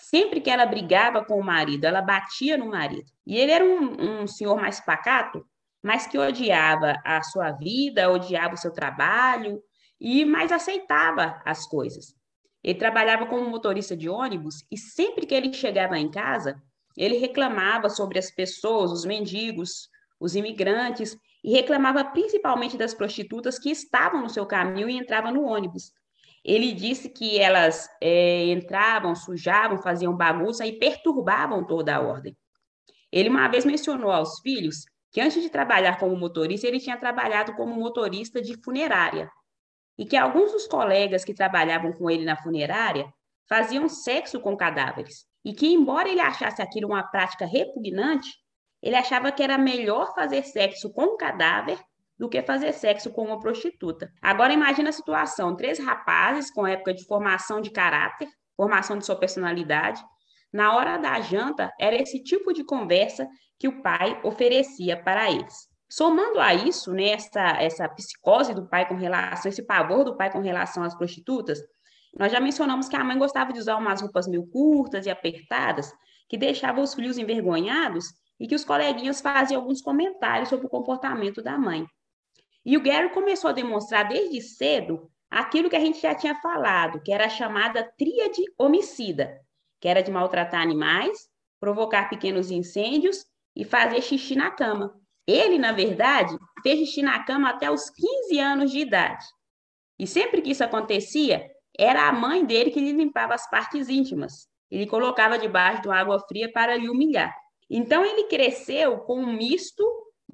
Sempre 0.00 0.40
que 0.40 0.50
ela 0.50 0.64
brigava 0.64 1.22
com 1.22 1.38
o 1.38 1.44
marido, 1.44 1.84
ela 1.84 2.00
batia 2.00 2.56
no 2.56 2.70
marido. 2.70 3.04
E 3.26 3.36
ele 3.36 3.52
era 3.52 3.64
um, 3.64 4.22
um 4.22 4.26
senhor 4.26 4.58
mais 4.58 4.80
pacato, 4.80 5.44
mas 5.82 6.06
que 6.06 6.18
odiava 6.18 6.96
a 7.04 7.22
sua 7.22 7.52
vida, 7.52 8.10
odiava 8.10 8.54
o 8.54 8.58
seu 8.58 8.72
trabalho 8.72 9.62
e 10.00 10.24
mais 10.24 10.50
aceitava 10.50 11.40
as 11.44 11.66
coisas. 11.66 12.14
Ele 12.64 12.78
trabalhava 12.78 13.26
como 13.26 13.48
motorista 13.48 13.94
de 13.94 14.08
ônibus 14.08 14.64
e 14.70 14.78
sempre 14.78 15.26
que 15.26 15.34
ele 15.34 15.52
chegava 15.52 15.98
em 15.98 16.10
casa, 16.10 16.60
ele 16.96 17.18
reclamava 17.18 17.90
sobre 17.90 18.18
as 18.18 18.30
pessoas, 18.30 18.90
os 18.90 19.04
mendigos, 19.04 19.88
os 20.18 20.34
imigrantes, 20.34 21.16
e 21.44 21.52
reclamava 21.52 22.04
principalmente 22.04 22.76
das 22.76 22.94
prostitutas 22.94 23.58
que 23.58 23.70
estavam 23.70 24.22
no 24.22 24.28
seu 24.28 24.46
caminho 24.46 24.88
e 24.88 24.96
entravam 24.96 25.32
no 25.32 25.42
ônibus. 25.42 25.92
Ele 26.44 26.72
disse 26.72 27.08
que 27.08 27.38
elas 27.38 27.88
é, 28.00 28.46
entravam, 28.46 29.14
sujavam, 29.14 29.78
faziam 29.78 30.16
bagunça 30.16 30.66
e 30.66 30.78
perturbavam 30.78 31.66
toda 31.66 31.94
a 31.94 32.00
ordem. 32.00 32.36
Ele 33.12 33.28
uma 33.28 33.48
vez 33.48 33.64
mencionou 33.64 34.10
aos 34.10 34.40
filhos 34.40 34.84
que 35.12 35.20
antes 35.20 35.42
de 35.42 35.50
trabalhar 35.50 35.98
como 35.98 36.16
motorista, 36.16 36.66
ele 36.66 36.78
tinha 36.78 36.96
trabalhado 36.96 37.54
como 37.54 37.74
motorista 37.74 38.40
de 38.40 38.54
funerária. 38.62 39.30
E 39.98 40.06
que 40.06 40.16
alguns 40.16 40.52
dos 40.52 40.66
colegas 40.66 41.24
que 41.24 41.34
trabalhavam 41.34 41.92
com 41.92 42.08
ele 42.08 42.24
na 42.24 42.36
funerária 42.36 43.12
faziam 43.48 43.88
sexo 43.88 44.40
com 44.40 44.56
cadáveres. 44.56 45.26
E 45.44 45.52
que, 45.52 45.66
embora 45.66 46.08
ele 46.08 46.20
achasse 46.20 46.62
aquilo 46.62 46.88
uma 46.88 47.02
prática 47.02 47.44
repugnante, 47.44 48.30
ele 48.82 48.96
achava 48.96 49.32
que 49.32 49.42
era 49.42 49.58
melhor 49.58 50.14
fazer 50.14 50.42
sexo 50.44 50.90
com 50.92 51.14
um 51.14 51.16
cadáver 51.16 51.78
do 52.20 52.28
que 52.28 52.42
fazer 52.42 52.74
sexo 52.74 53.10
com 53.10 53.24
uma 53.24 53.40
prostituta. 53.40 54.12
Agora 54.20 54.52
imagina 54.52 54.90
a 54.90 54.92
situação: 54.92 55.56
três 55.56 55.78
rapazes 55.78 56.50
com 56.50 56.66
época 56.66 56.92
de 56.92 57.06
formação 57.06 57.62
de 57.62 57.70
caráter, 57.70 58.28
formação 58.54 58.98
de 58.98 59.06
sua 59.06 59.16
personalidade. 59.16 60.04
Na 60.52 60.76
hora 60.76 60.98
da 60.98 61.18
janta, 61.22 61.72
era 61.80 61.96
esse 61.96 62.22
tipo 62.22 62.52
de 62.52 62.62
conversa 62.62 63.26
que 63.58 63.66
o 63.66 63.80
pai 63.80 64.20
oferecia 64.22 65.02
para 65.02 65.30
eles. 65.30 65.70
Somando 65.88 66.38
a 66.38 66.52
isso, 66.54 66.92
né, 66.92 67.08
essa, 67.08 67.40
essa 67.58 67.88
psicose 67.88 68.52
do 68.52 68.68
pai 68.68 68.86
com 68.86 68.96
relação, 68.96 69.48
esse 69.48 69.62
pavor 69.62 70.04
do 70.04 70.14
pai 70.14 70.30
com 70.30 70.40
relação 70.40 70.82
às 70.82 70.94
prostitutas, 70.94 71.58
nós 72.18 72.30
já 72.30 72.38
mencionamos 72.38 72.86
que 72.86 72.96
a 72.96 73.02
mãe 73.02 73.16
gostava 73.16 73.50
de 73.50 73.58
usar 73.58 73.76
umas 73.76 74.02
roupas 74.02 74.28
meio 74.28 74.46
curtas 74.46 75.06
e 75.06 75.10
apertadas, 75.10 75.90
que 76.28 76.36
deixavam 76.36 76.84
os 76.84 76.92
filhos 76.92 77.16
envergonhados 77.16 78.04
e 78.38 78.46
que 78.46 78.54
os 78.54 78.64
coleguinhas 78.64 79.22
faziam 79.22 79.60
alguns 79.60 79.80
comentários 79.80 80.50
sobre 80.50 80.66
o 80.66 80.70
comportamento 80.70 81.42
da 81.42 81.56
mãe. 81.56 81.86
E 82.64 82.76
o 82.76 82.82
Gary 82.82 83.10
começou 83.10 83.50
a 83.50 83.54
demonstrar 83.54 84.08
desde 84.08 84.40
cedo 84.40 85.10
aquilo 85.30 85.70
que 85.70 85.76
a 85.76 85.80
gente 85.80 86.00
já 86.00 86.14
tinha 86.14 86.34
falado, 86.34 87.00
que 87.02 87.12
era 87.12 87.26
a 87.26 87.30
chamada 87.30 87.82
tríade 87.96 88.42
homicida, 88.58 89.40
que 89.80 89.88
era 89.88 90.02
de 90.02 90.10
maltratar 90.10 90.60
animais, 90.60 91.28
provocar 91.58 92.08
pequenos 92.08 92.50
incêndios 92.50 93.24
e 93.54 93.64
fazer 93.64 94.02
xixi 94.02 94.34
na 94.34 94.50
cama. 94.50 94.94
Ele, 95.26 95.58
na 95.58 95.72
verdade, 95.72 96.36
fez 96.62 96.80
xixi 96.80 97.02
na 97.02 97.22
cama 97.24 97.50
até 97.50 97.70
os 97.70 97.88
15 97.90 98.38
anos 98.38 98.70
de 98.70 98.80
idade. 98.80 99.24
E 99.98 100.06
sempre 100.06 100.42
que 100.42 100.50
isso 100.50 100.64
acontecia, 100.64 101.46
era 101.78 102.08
a 102.08 102.12
mãe 102.12 102.44
dele 102.44 102.70
que 102.70 102.80
lhe 102.80 102.92
limpava 102.92 103.34
as 103.34 103.48
partes 103.48 103.88
íntimas. 103.88 104.48
Ele 104.70 104.86
colocava 104.86 105.38
debaixo 105.38 105.82
de 105.82 105.88
uma 105.88 105.98
água 105.98 106.18
fria 106.20 106.50
para 106.52 106.76
lhe 106.76 106.88
humilhar. 106.88 107.34
Então 107.68 108.04
ele 108.04 108.24
cresceu 108.24 108.98
com 108.98 109.20
um 109.20 109.32
misto 109.32 109.84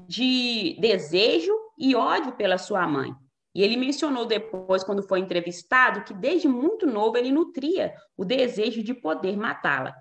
de 0.08 0.76
desejo 0.80 1.52
e 1.78 1.94
ódio 1.94 2.32
pela 2.32 2.58
sua 2.58 2.86
mãe. 2.86 3.12
E 3.54 3.62
ele 3.62 3.76
mencionou 3.76 4.26
depois, 4.26 4.84
quando 4.84 5.02
foi 5.02 5.20
entrevistado, 5.20 6.04
que 6.04 6.12
desde 6.12 6.46
muito 6.46 6.86
novo 6.86 7.16
ele 7.16 7.30
nutria 7.30 7.94
o 8.16 8.24
desejo 8.24 8.82
de 8.82 8.92
poder 8.92 9.36
matá-la. 9.36 9.94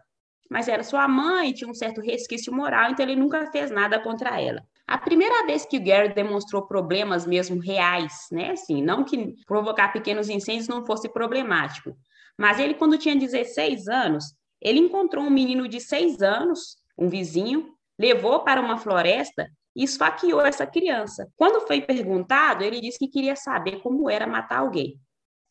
Mas 0.49 0.67
era 0.67 0.83
sua 0.83 1.07
mãe, 1.07 1.53
tinha 1.53 1.69
um 1.69 1.73
certo 1.73 2.01
resquício 2.01 2.53
moral, 2.53 2.91
então 2.91 3.05
ele 3.05 3.15
nunca 3.15 3.49
fez 3.51 3.71
nada 3.71 3.99
contra 3.99 4.39
ela. 4.39 4.61
A 4.85 4.97
primeira 4.97 5.45
vez 5.45 5.65
que 5.65 5.77
o 5.77 5.83
Gary 5.83 6.13
demonstrou 6.13 6.67
problemas 6.67 7.25
mesmo 7.25 7.59
reais, 7.59 8.27
né? 8.31 8.51
Assim, 8.51 8.83
não 8.83 9.03
que 9.03 9.33
provocar 9.47 9.91
pequenos 9.91 10.29
incêndios 10.29 10.67
não 10.67 10.85
fosse 10.85 11.09
problemático, 11.09 11.95
mas 12.37 12.59
ele, 12.59 12.73
quando 12.73 12.97
tinha 12.97 13.15
16 13.15 13.87
anos, 13.87 14.25
ele 14.61 14.79
encontrou 14.79 15.23
um 15.23 15.29
menino 15.29 15.67
de 15.67 15.79
6 15.79 16.21
anos, 16.21 16.75
um 16.97 17.07
vizinho, 17.07 17.73
levou 17.97 18.43
para 18.43 18.61
uma 18.61 18.77
floresta 18.77 19.49
e 19.75 19.83
esfaqueou 19.83 20.41
essa 20.41 20.65
criança. 20.65 21.27
Quando 21.35 21.65
foi 21.67 21.81
perguntado, 21.81 22.63
ele 22.63 22.79
disse 22.79 22.97
que 22.97 23.07
queria 23.07 23.35
saber 23.35 23.81
como 23.81 24.09
era 24.09 24.25
matar 24.25 24.59
alguém. 24.59 24.99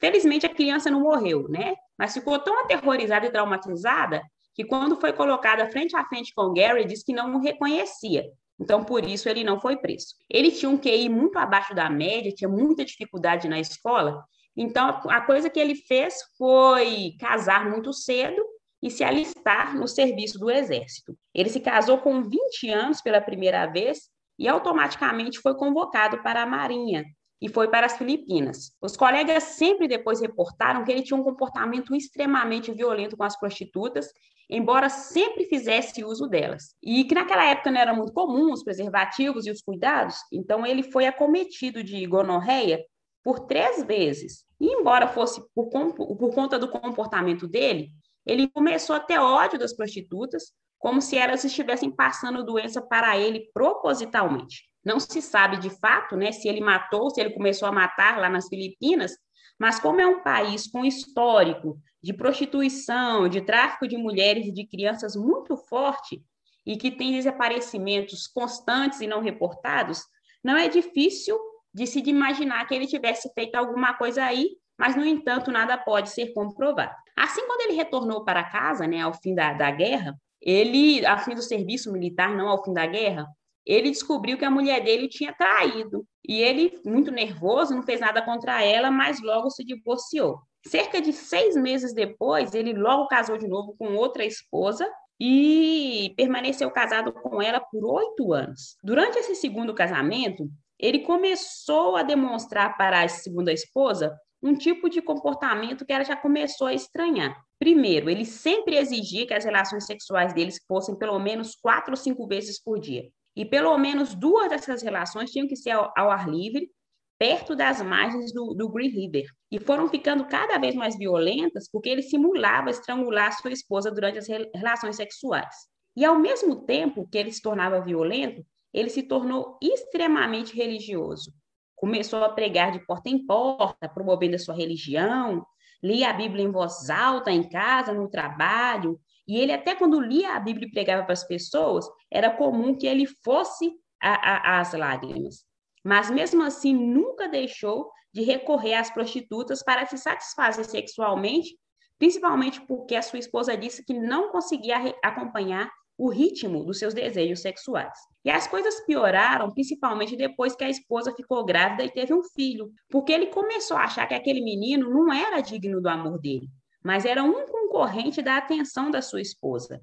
Felizmente, 0.00 0.46
a 0.46 0.54
criança 0.54 0.90
não 0.90 1.00
morreu, 1.00 1.48
né? 1.48 1.74
Mas 1.98 2.14
ficou 2.14 2.38
tão 2.38 2.58
aterrorizada 2.60 3.26
e 3.26 3.30
traumatizada 3.30 4.22
que, 4.54 4.64
quando 4.64 5.00
foi 5.00 5.12
colocada 5.12 5.70
frente 5.70 5.96
a 5.96 6.04
frente 6.04 6.32
com 6.34 6.52
Gary, 6.52 6.84
disse 6.84 7.04
que 7.04 7.12
não 7.12 7.34
o 7.34 7.40
reconhecia. 7.40 8.24
Então, 8.58 8.84
por 8.84 9.04
isso, 9.04 9.28
ele 9.28 9.42
não 9.42 9.60
foi 9.60 9.76
preso. 9.76 10.14
Ele 10.30 10.50
tinha 10.50 10.70
um 10.70 10.78
QI 10.78 11.08
muito 11.08 11.38
abaixo 11.38 11.74
da 11.74 11.90
média, 11.90 12.32
tinha 12.32 12.48
muita 12.48 12.84
dificuldade 12.84 13.48
na 13.48 13.58
escola. 13.58 14.22
Então, 14.56 15.00
a 15.08 15.20
coisa 15.20 15.50
que 15.50 15.58
ele 15.58 15.74
fez 15.74 16.18
foi 16.38 17.14
casar 17.18 17.68
muito 17.68 17.92
cedo 17.92 18.40
e 18.80 18.90
se 18.90 19.02
alistar 19.02 19.76
no 19.76 19.88
serviço 19.88 20.38
do 20.38 20.50
Exército. 20.50 21.16
Ele 21.34 21.48
se 21.48 21.58
casou 21.58 21.98
com 21.98 22.22
20 22.22 22.70
anos 22.70 23.00
pela 23.00 23.20
primeira 23.20 23.66
vez 23.66 24.10
e 24.38 24.48
automaticamente 24.48 25.40
foi 25.40 25.54
convocado 25.54 26.22
para 26.22 26.42
a 26.42 26.46
Marinha 26.46 27.04
e 27.40 27.48
foi 27.48 27.68
para 27.68 27.86
as 27.86 27.96
Filipinas. 27.98 28.72
Os 28.80 28.96
colegas 28.96 29.42
sempre 29.42 29.86
depois 29.86 30.20
reportaram 30.20 30.84
que 30.84 30.90
ele 30.90 31.02
tinha 31.02 31.18
um 31.18 31.24
comportamento 31.24 31.94
extremamente 31.94 32.72
violento 32.72 33.16
com 33.16 33.24
as 33.24 33.38
prostitutas, 33.38 34.08
embora 34.48 34.88
sempre 34.88 35.44
fizesse 35.44 36.04
uso 36.04 36.26
delas. 36.26 36.74
E 36.82 37.04
que 37.04 37.14
naquela 37.14 37.44
época 37.44 37.70
não 37.70 37.80
era 37.80 37.92
muito 37.92 38.12
comum 38.12 38.52
os 38.52 38.62
preservativos 38.62 39.46
e 39.46 39.50
os 39.50 39.60
cuidados, 39.60 40.16
então 40.32 40.66
ele 40.66 40.82
foi 40.82 41.06
acometido 41.06 41.82
de 41.82 42.06
gonorreia 42.06 42.82
por 43.22 43.40
três 43.40 43.82
vezes. 43.84 44.44
E 44.60 44.66
embora 44.66 45.08
fosse 45.08 45.42
por, 45.54 45.68
por 45.68 46.34
conta 46.34 46.58
do 46.58 46.68
comportamento 46.68 47.46
dele, 47.46 47.90
ele 48.26 48.48
começou 48.48 48.96
a 48.96 49.00
ter 49.00 49.18
ódio 49.18 49.58
das 49.58 49.74
prostitutas, 49.74 50.52
como 50.84 51.00
se 51.00 51.16
elas 51.16 51.42
estivessem 51.42 51.90
passando 51.90 52.44
doença 52.44 52.78
para 52.82 53.16
ele 53.16 53.48
propositalmente. 53.54 54.68
Não 54.84 55.00
se 55.00 55.22
sabe 55.22 55.56
de 55.56 55.70
fato 55.70 56.14
né, 56.14 56.30
se 56.30 56.46
ele 56.46 56.60
matou, 56.60 57.08
se 57.08 57.22
ele 57.22 57.30
começou 57.30 57.66
a 57.66 57.72
matar 57.72 58.18
lá 58.18 58.28
nas 58.28 58.48
Filipinas, 58.48 59.16
mas 59.58 59.80
como 59.80 59.98
é 59.98 60.06
um 60.06 60.22
país 60.22 60.66
com 60.66 60.84
histórico 60.84 61.78
de 62.02 62.12
prostituição, 62.12 63.30
de 63.30 63.40
tráfico 63.40 63.88
de 63.88 63.96
mulheres 63.96 64.44
e 64.44 64.52
de 64.52 64.66
crianças 64.66 65.16
muito 65.16 65.56
forte 65.56 66.22
e 66.66 66.76
que 66.76 66.90
tem 66.90 67.12
desaparecimentos 67.12 68.26
constantes 68.26 69.00
e 69.00 69.06
não 69.06 69.22
reportados, 69.22 70.02
não 70.44 70.54
é 70.54 70.68
difícil 70.68 71.40
de 71.72 71.86
se 71.86 72.00
imaginar 72.00 72.66
que 72.66 72.74
ele 72.74 72.86
tivesse 72.86 73.32
feito 73.32 73.54
alguma 73.54 73.94
coisa 73.94 74.22
aí, 74.22 74.50
mas, 74.78 74.94
no 74.94 75.06
entanto, 75.06 75.50
nada 75.50 75.78
pode 75.78 76.10
ser 76.10 76.34
comprovado. 76.34 76.94
Assim, 77.16 77.46
quando 77.46 77.62
ele 77.62 77.72
retornou 77.72 78.22
para 78.22 78.44
casa, 78.44 78.86
né, 78.86 79.00
ao 79.00 79.14
fim 79.14 79.34
da, 79.34 79.54
da 79.54 79.70
guerra, 79.70 80.14
ele, 80.44 81.04
ao 81.06 81.18
fim 81.18 81.34
do 81.34 81.42
serviço 81.42 81.90
militar, 81.90 82.36
não 82.36 82.48
ao 82.48 82.62
fim 82.62 82.74
da 82.74 82.86
guerra, 82.86 83.26
ele 83.66 83.90
descobriu 83.90 84.36
que 84.36 84.44
a 84.44 84.50
mulher 84.50 84.84
dele 84.84 85.08
tinha 85.08 85.32
traído. 85.32 86.06
E 86.26 86.40
ele, 86.40 86.78
muito 86.84 87.10
nervoso, 87.10 87.74
não 87.74 87.82
fez 87.82 87.98
nada 87.98 88.20
contra 88.20 88.62
ela, 88.62 88.90
mas 88.90 89.22
logo 89.22 89.48
se 89.50 89.64
divorciou. 89.64 90.38
Cerca 90.66 91.00
de 91.00 91.12
seis 91.12 91.56
meses 91.56 91.94
depois, 91.94 92.54
ele 92.54 92.74
logo 92.74 93.08
casou 93.08 93.38
de 93.38 93.48
novo 93.48 93.74
com 93.78 93.94
outra 93.94 94.24
esposa 94.24 94.86
e 95.18 96.12
permaneceu 96.16 96.70
casado 96.70 97.12
com 97.12 97.40
ela 97.40 97.60
por 97.60 97.84
oito 97.84 98.32
anos. 98.32 98.76
Durante 98.82 99.18
esse 99.18 99.34
segundo 99.34 99.74
casamento, 99.74 100.50
ele 100.78 101.00
começou 101.00 101.96
a 101.96 102.02
demonstrar 102.02 102.76
para 102.76 103.02
a 103.02 103.08
segunda 103.08 103.52
esposa 103.52 104.14
um 104.44 104.54
tipo 104.54 104.90
de 104.90 105.00
comportamento 105.00 105.86
que 105.86 105.92
ela 105.92 106.04
já 106.04 106.14
começou 106.14 106.66
a 106.66 106.74
estranhar. 106.74 107.34
Primeiro, 107.58 108.10
ele 108.10 108.26
sempre 108.26 108.76
exigia 108.76 109.26
que 109.26 109.32
as 109.32 109.44
relações 109.44 109.86
sexuais 109.86 110.34
deles 110.34 110.60
fossem 110.68 110.94
pelo 110.96 111.18
menos 111.18 111.56
quatro 111.56 111.92
ou 111.92 111.96
cinco 111.96 112.26
vezes 112.26 112.62
por 112.62 112.78
dia. 112.78 113.08
E 113.34 113.46
pelo 113.46 113.76
menos 113.78 114.14
duas 114.14 114.50
dessas 114.50 114.82
relações 114.82 115.30
tinham 115.30 115.48
que 115.48 115.56
ser 115.56 115.70
ao, 115.70 115.90
ao 115.96 116.10
ar 116.10 116.28
livre, 116.28 116.70
perto 117.18 117.56
das 117.56 117.80
margens 117.80 118.34
do, 118.34 118.52
do 118.52 118.68
Green 118.68 118.90
River. 118.90 119.24
E 119.50 119.58
foram 119.58 119.88
ficando 119.88 120.26
cada 120.26 120.58
vez 120.58 120.74
mais 120.74 120.98
violentas 120.98 121.66
porque 121.70 121.88
ele 121.88 122.02
simulava 122.02 122.68
estrangular 122.68 123.32
sua 123.32 123.50
esposa 123.50 123.90
durante 123.90 124.18
as 124.18 124.28
re 124.28 124.50
relações 124.54 124.96
sexuais. 124.96 125.54
E 125.96 126.04
ao 126.04 126.18
mesmo 126.18 126.66
tempo 126.66 127.08
que 127.08 127.16
ele 127.16 127.32
se 127.32 127.40
tornava 127.40 127.80
violento, 127.80 128.44
ele 128.74 128.90
se 128.90 129.04
tornou 129.04 129.58
extremamente 129.62 130.54
religioso. 130.54 131.32
Começou 131.76 132.24
a 132.24 132.28
pregar 132.28 132.72
de 132.72 132.84
porta 132.86 133.08
em 133.08 133.24
porta, 133.24 133.88
promovendo 133.88 134.36
a 134.36 134.38
sua 134.38 134.54
religião, 134.54 135.44
lia 135.82 136.10
a 136.10 136.12
Bíblia 136.12 136.44
em 136.44 136.50
voz 136.50 136.88
alta 136.88 137.30
em 137.30 137.48
casa, 137.48 137.92
no 137.92 138.08
trabalho, 138.08 138.98
e 139.26 139.38
ele 139.38 139.52
até 139.52 139.74
quando 139.74 140.00
lia 140.00 140.34
a 140.34 140.40
Bíblia 140.40 140.68
e 140.68 140.70
pregava 140.70 141.02
para 141.02 141.12
as 141.12 141.24
pessoas, 141.24 141.86
era 142.10 142.30
comum 142.30 142.76
que 142.76 142.86
ele 142.86 143.06
fosse 143.24 143.72
às 144.00 144.72
lágrimas. 144.72 145.44
Mas 145.82 146.10
mesmo 146.10 146.42
assim, 146.42 146.74
nunca 146.74 147.28
deixou 147.28 147.90
de 148.12 148.22
recorrer 148.22 148.74
às 148.74 148.90
prostitutas 148.90 149.62
para 149.62 149.84
se 149.86 149.98
satisfazer 149.98 150.64
sexualmente, 150.64 151.58
principalmente 151.98 152.60
porque 152.62 152.94
a 152.94 153.02
sua 153.02 153.18
esposa 153.18 153.56
disse 153.56 153.84
que 153.84 153.92
não 153.92 154.30
conseguia 154.30 154.76
acompanhar 155.02 155.70
o 155.96 156.10
ritmo 156.10 156.64
dos 156.64 156.78
seus 156.78 156.92
desejos 156.92 157.40
sexuais. 157.40 157.96
E 158.24 158.30
as 158.30 158.46
coisas 158.46 158.84
pioraram, 158.84 159.50
principalmente 159.50 160.16
depois 160.16 160.56
que 160.56 160.64
a 160.64 160.68
esposa 160.68 161.14
ficou 161.14 161.44
grávida 161.44 161.84
e 161.84 161.90
teve 161.90 162.12
um 162.12 162.22
filho, 162.22 162.70
porque 162.88 163.12
ele 163.12 163.26
começou 163.26 163.76
a 163.76 163.84
achar 163.84 164.06
que 164.06 164.14
aquele 164.14 164.42
menino 164.42 164.90
não 164.90 165.12
era 165.12 165.40
digno 165.40 165.80
do 165.80 165.88
amor 165.88 166.18
dele, 166.20 166.48
mas 166.82 167.04
era 167.04 167.22
um 167.22 167.46
concorrente 167.46 168.22
da 168.22 168.36
atenção 168.36 168.90
da 168.90 169.00
sua 169.00 169.20
esposa. 169.20 169.80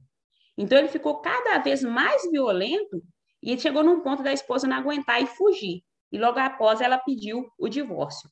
Então 0.57 0.77
ele 0.77 0.89
ficou 0.89 1.21
cada 1.21 1.59
vez 1.59 1.81
mais 1.81 2.29
violento 2.29 3.01
e 3.41 3.57
chegou 3.57 3.83
num 3.83 4.01
ponto 4.01 4.21
da 4.21 4.33
esposa 4.33 4.67
não 4.67 4.77
aguentar 4.77 5.21
e 5.21 5.27
fugir. 5.27 5.81
E 6.11 6.17
logo 6.17 6.37
após 6.39 6.81
ela 6.81 6.97
pediu 6.97 7.47
o 7.57 7.69
divórcio. 7.69 8.29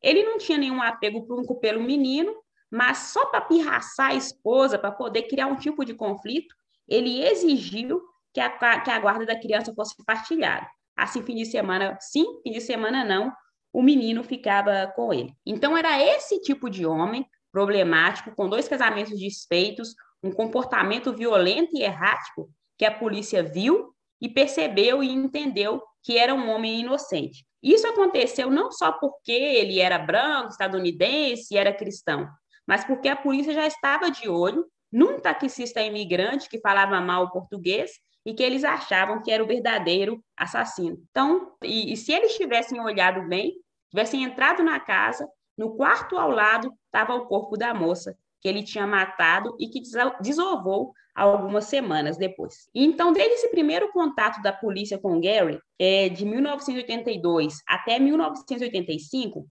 Ele 0.00 0.22
não 0.22 0.38
tinha 0.38 0.56
nenhum 0.56 0.80
apego 0.80 1.26
pelo 1.60 1.82
menino, 1.82 2.32
mas 2.70 2.98
só 3.12 3.26
para 3.26 3.40
pirraçar 3.40 4.10
a 4.10 4.14
esposa, 4.14 4.78
para 4.78 4.92
poder 4.92 5.22
criar 5.22 5.48
um 5.48 5.56
tipo 5.56 5.84
de 5.84 5.94
conflito, 5.94 6.54
ele 6.88 7.22
exigiu 7.24 8.00
que 8.32 8.40
a, 8.40 8.80
que 8.80 8.90
a 8.90 8.98
guarda 8.98 9.24
da 9.24 9.38
criança 9.38 9.72
fosse 9.74 9.94
partilhada. 10.04 10.66
Assim, 10.96 11.22
fim 11.22 11.34
de 11.34 11.46
semana 11.46 11.96
sim, 12.00 12.24
fim 12.42 12.52
de 12.52 12.60
semana 12.60 13.04
não, 13.04 13.32
o 13.72 13.82
menino 13.82 14.22
ficava 14.22 14.90
com 14.94 15.12
ele. 15.12 15.32
Então, 15.44 15.76
era 15.76 16.02
esse 16.02 16.40
tipo 16.40 16.70
de 16.70 16.86
homem 16.86 17.26
problemático, 17.52 18.34
com 18.34 18.48
dois 18.48 18.68
casamentos 18.68 19.18
desfeitos, 19.18 19.94
um 20.22 20.30
comportamento 20.30 21.12
violento 21.12 21.76
e 21.76 21.82
errático, 21.82 22.50
que 22.78 22.84
a 22.84 22.90
polícia 22.90 23.42
viu 23.42 23.94
e 24.20 24.28
percebeu 24.28 25.02
e 25.02 25.10
entendeu 25.10 25.82
que 26.02 26.16
era 26.18 26.34
um 26.34 26.50
homem 26.50 26.80
inocente. 26.80 27.46
Isso 27.62 27.86
aconteceu 27.86 28.50
não 28.50 28.70
só 28.70 28.92
porque 28.92 29.32
ele 29.32 29.80
era 29.80 29.98
branco, 29.98 30.50
estadunidense 30.50 31.56
era 31.56 31.72
cristão, 31.72 32.28
mas 32.66 32.84
porque 32.84 33.08
a 33.08 33.16
polícia 33.16 33.52
já 33.52 33.66
estava 33.66 34.10
de 34.10 34.28
olho 34.28 34.64
num 34.96 35.20
taxista 35.20 35.82
imigrante 35.82 36.48
que 36.48 36.58
falava 36.58 36.98
mal 37.02 37.30
português 37.30 37.90
e 38.24 38.32
que 38.32 38.42
eles 38.42 38.64
achavam 38.64 39.22
que 39.22 39.30
era 39.30 39.44
o 39.44 39.46
verdadeiro 39.46 40.24
assassino. 40.34 40.96
Então, 41.10 41.52
e, 41.62 41.92
e 41.92 41.96
se 41.98 42.14
eles 42.14 42.34
tivessem 42.34 42.80
olhado 42.80 43.28
bem, 43.28 43.52
tivessem 43.90 44.24
entrado 44.24 44.62
na 44.62 44.80
casa, 44.80 45.28
no 45.56 45.76
quarto 45.76 46.16
ao 46.16 46.30
lado 46.30 46.72
estava 46.86 47.14
o 47.14 47.26
corpo 47.26 47.58
da 47.58 47.74
moça, 47.74 48.16
que 48.40 48.48
ele 48.48 48.62
tinha 48.62 48.86
matado 48.86 49.54
e 49.60 49.68
que 49.68 49.82
desovou 50.22 50.94
algumas 51.14 51.66
semanas 51.66 52.16
depois. 52.16 52.70
Então, 52.74 53.12
desde 53.12 53.34
esse 53.34 53.50
primeiro 53.50 53.92
contato 53.92 54.40
da 54.40 54.52
polícia 54.52 54.98
com 54.98 55.20
Gary, 55.20 55.60
é, 55.78 56.08
de 56.08 56.24
1982 56.24 57.58
até 57.68 57.98
1985, 57.98 59.46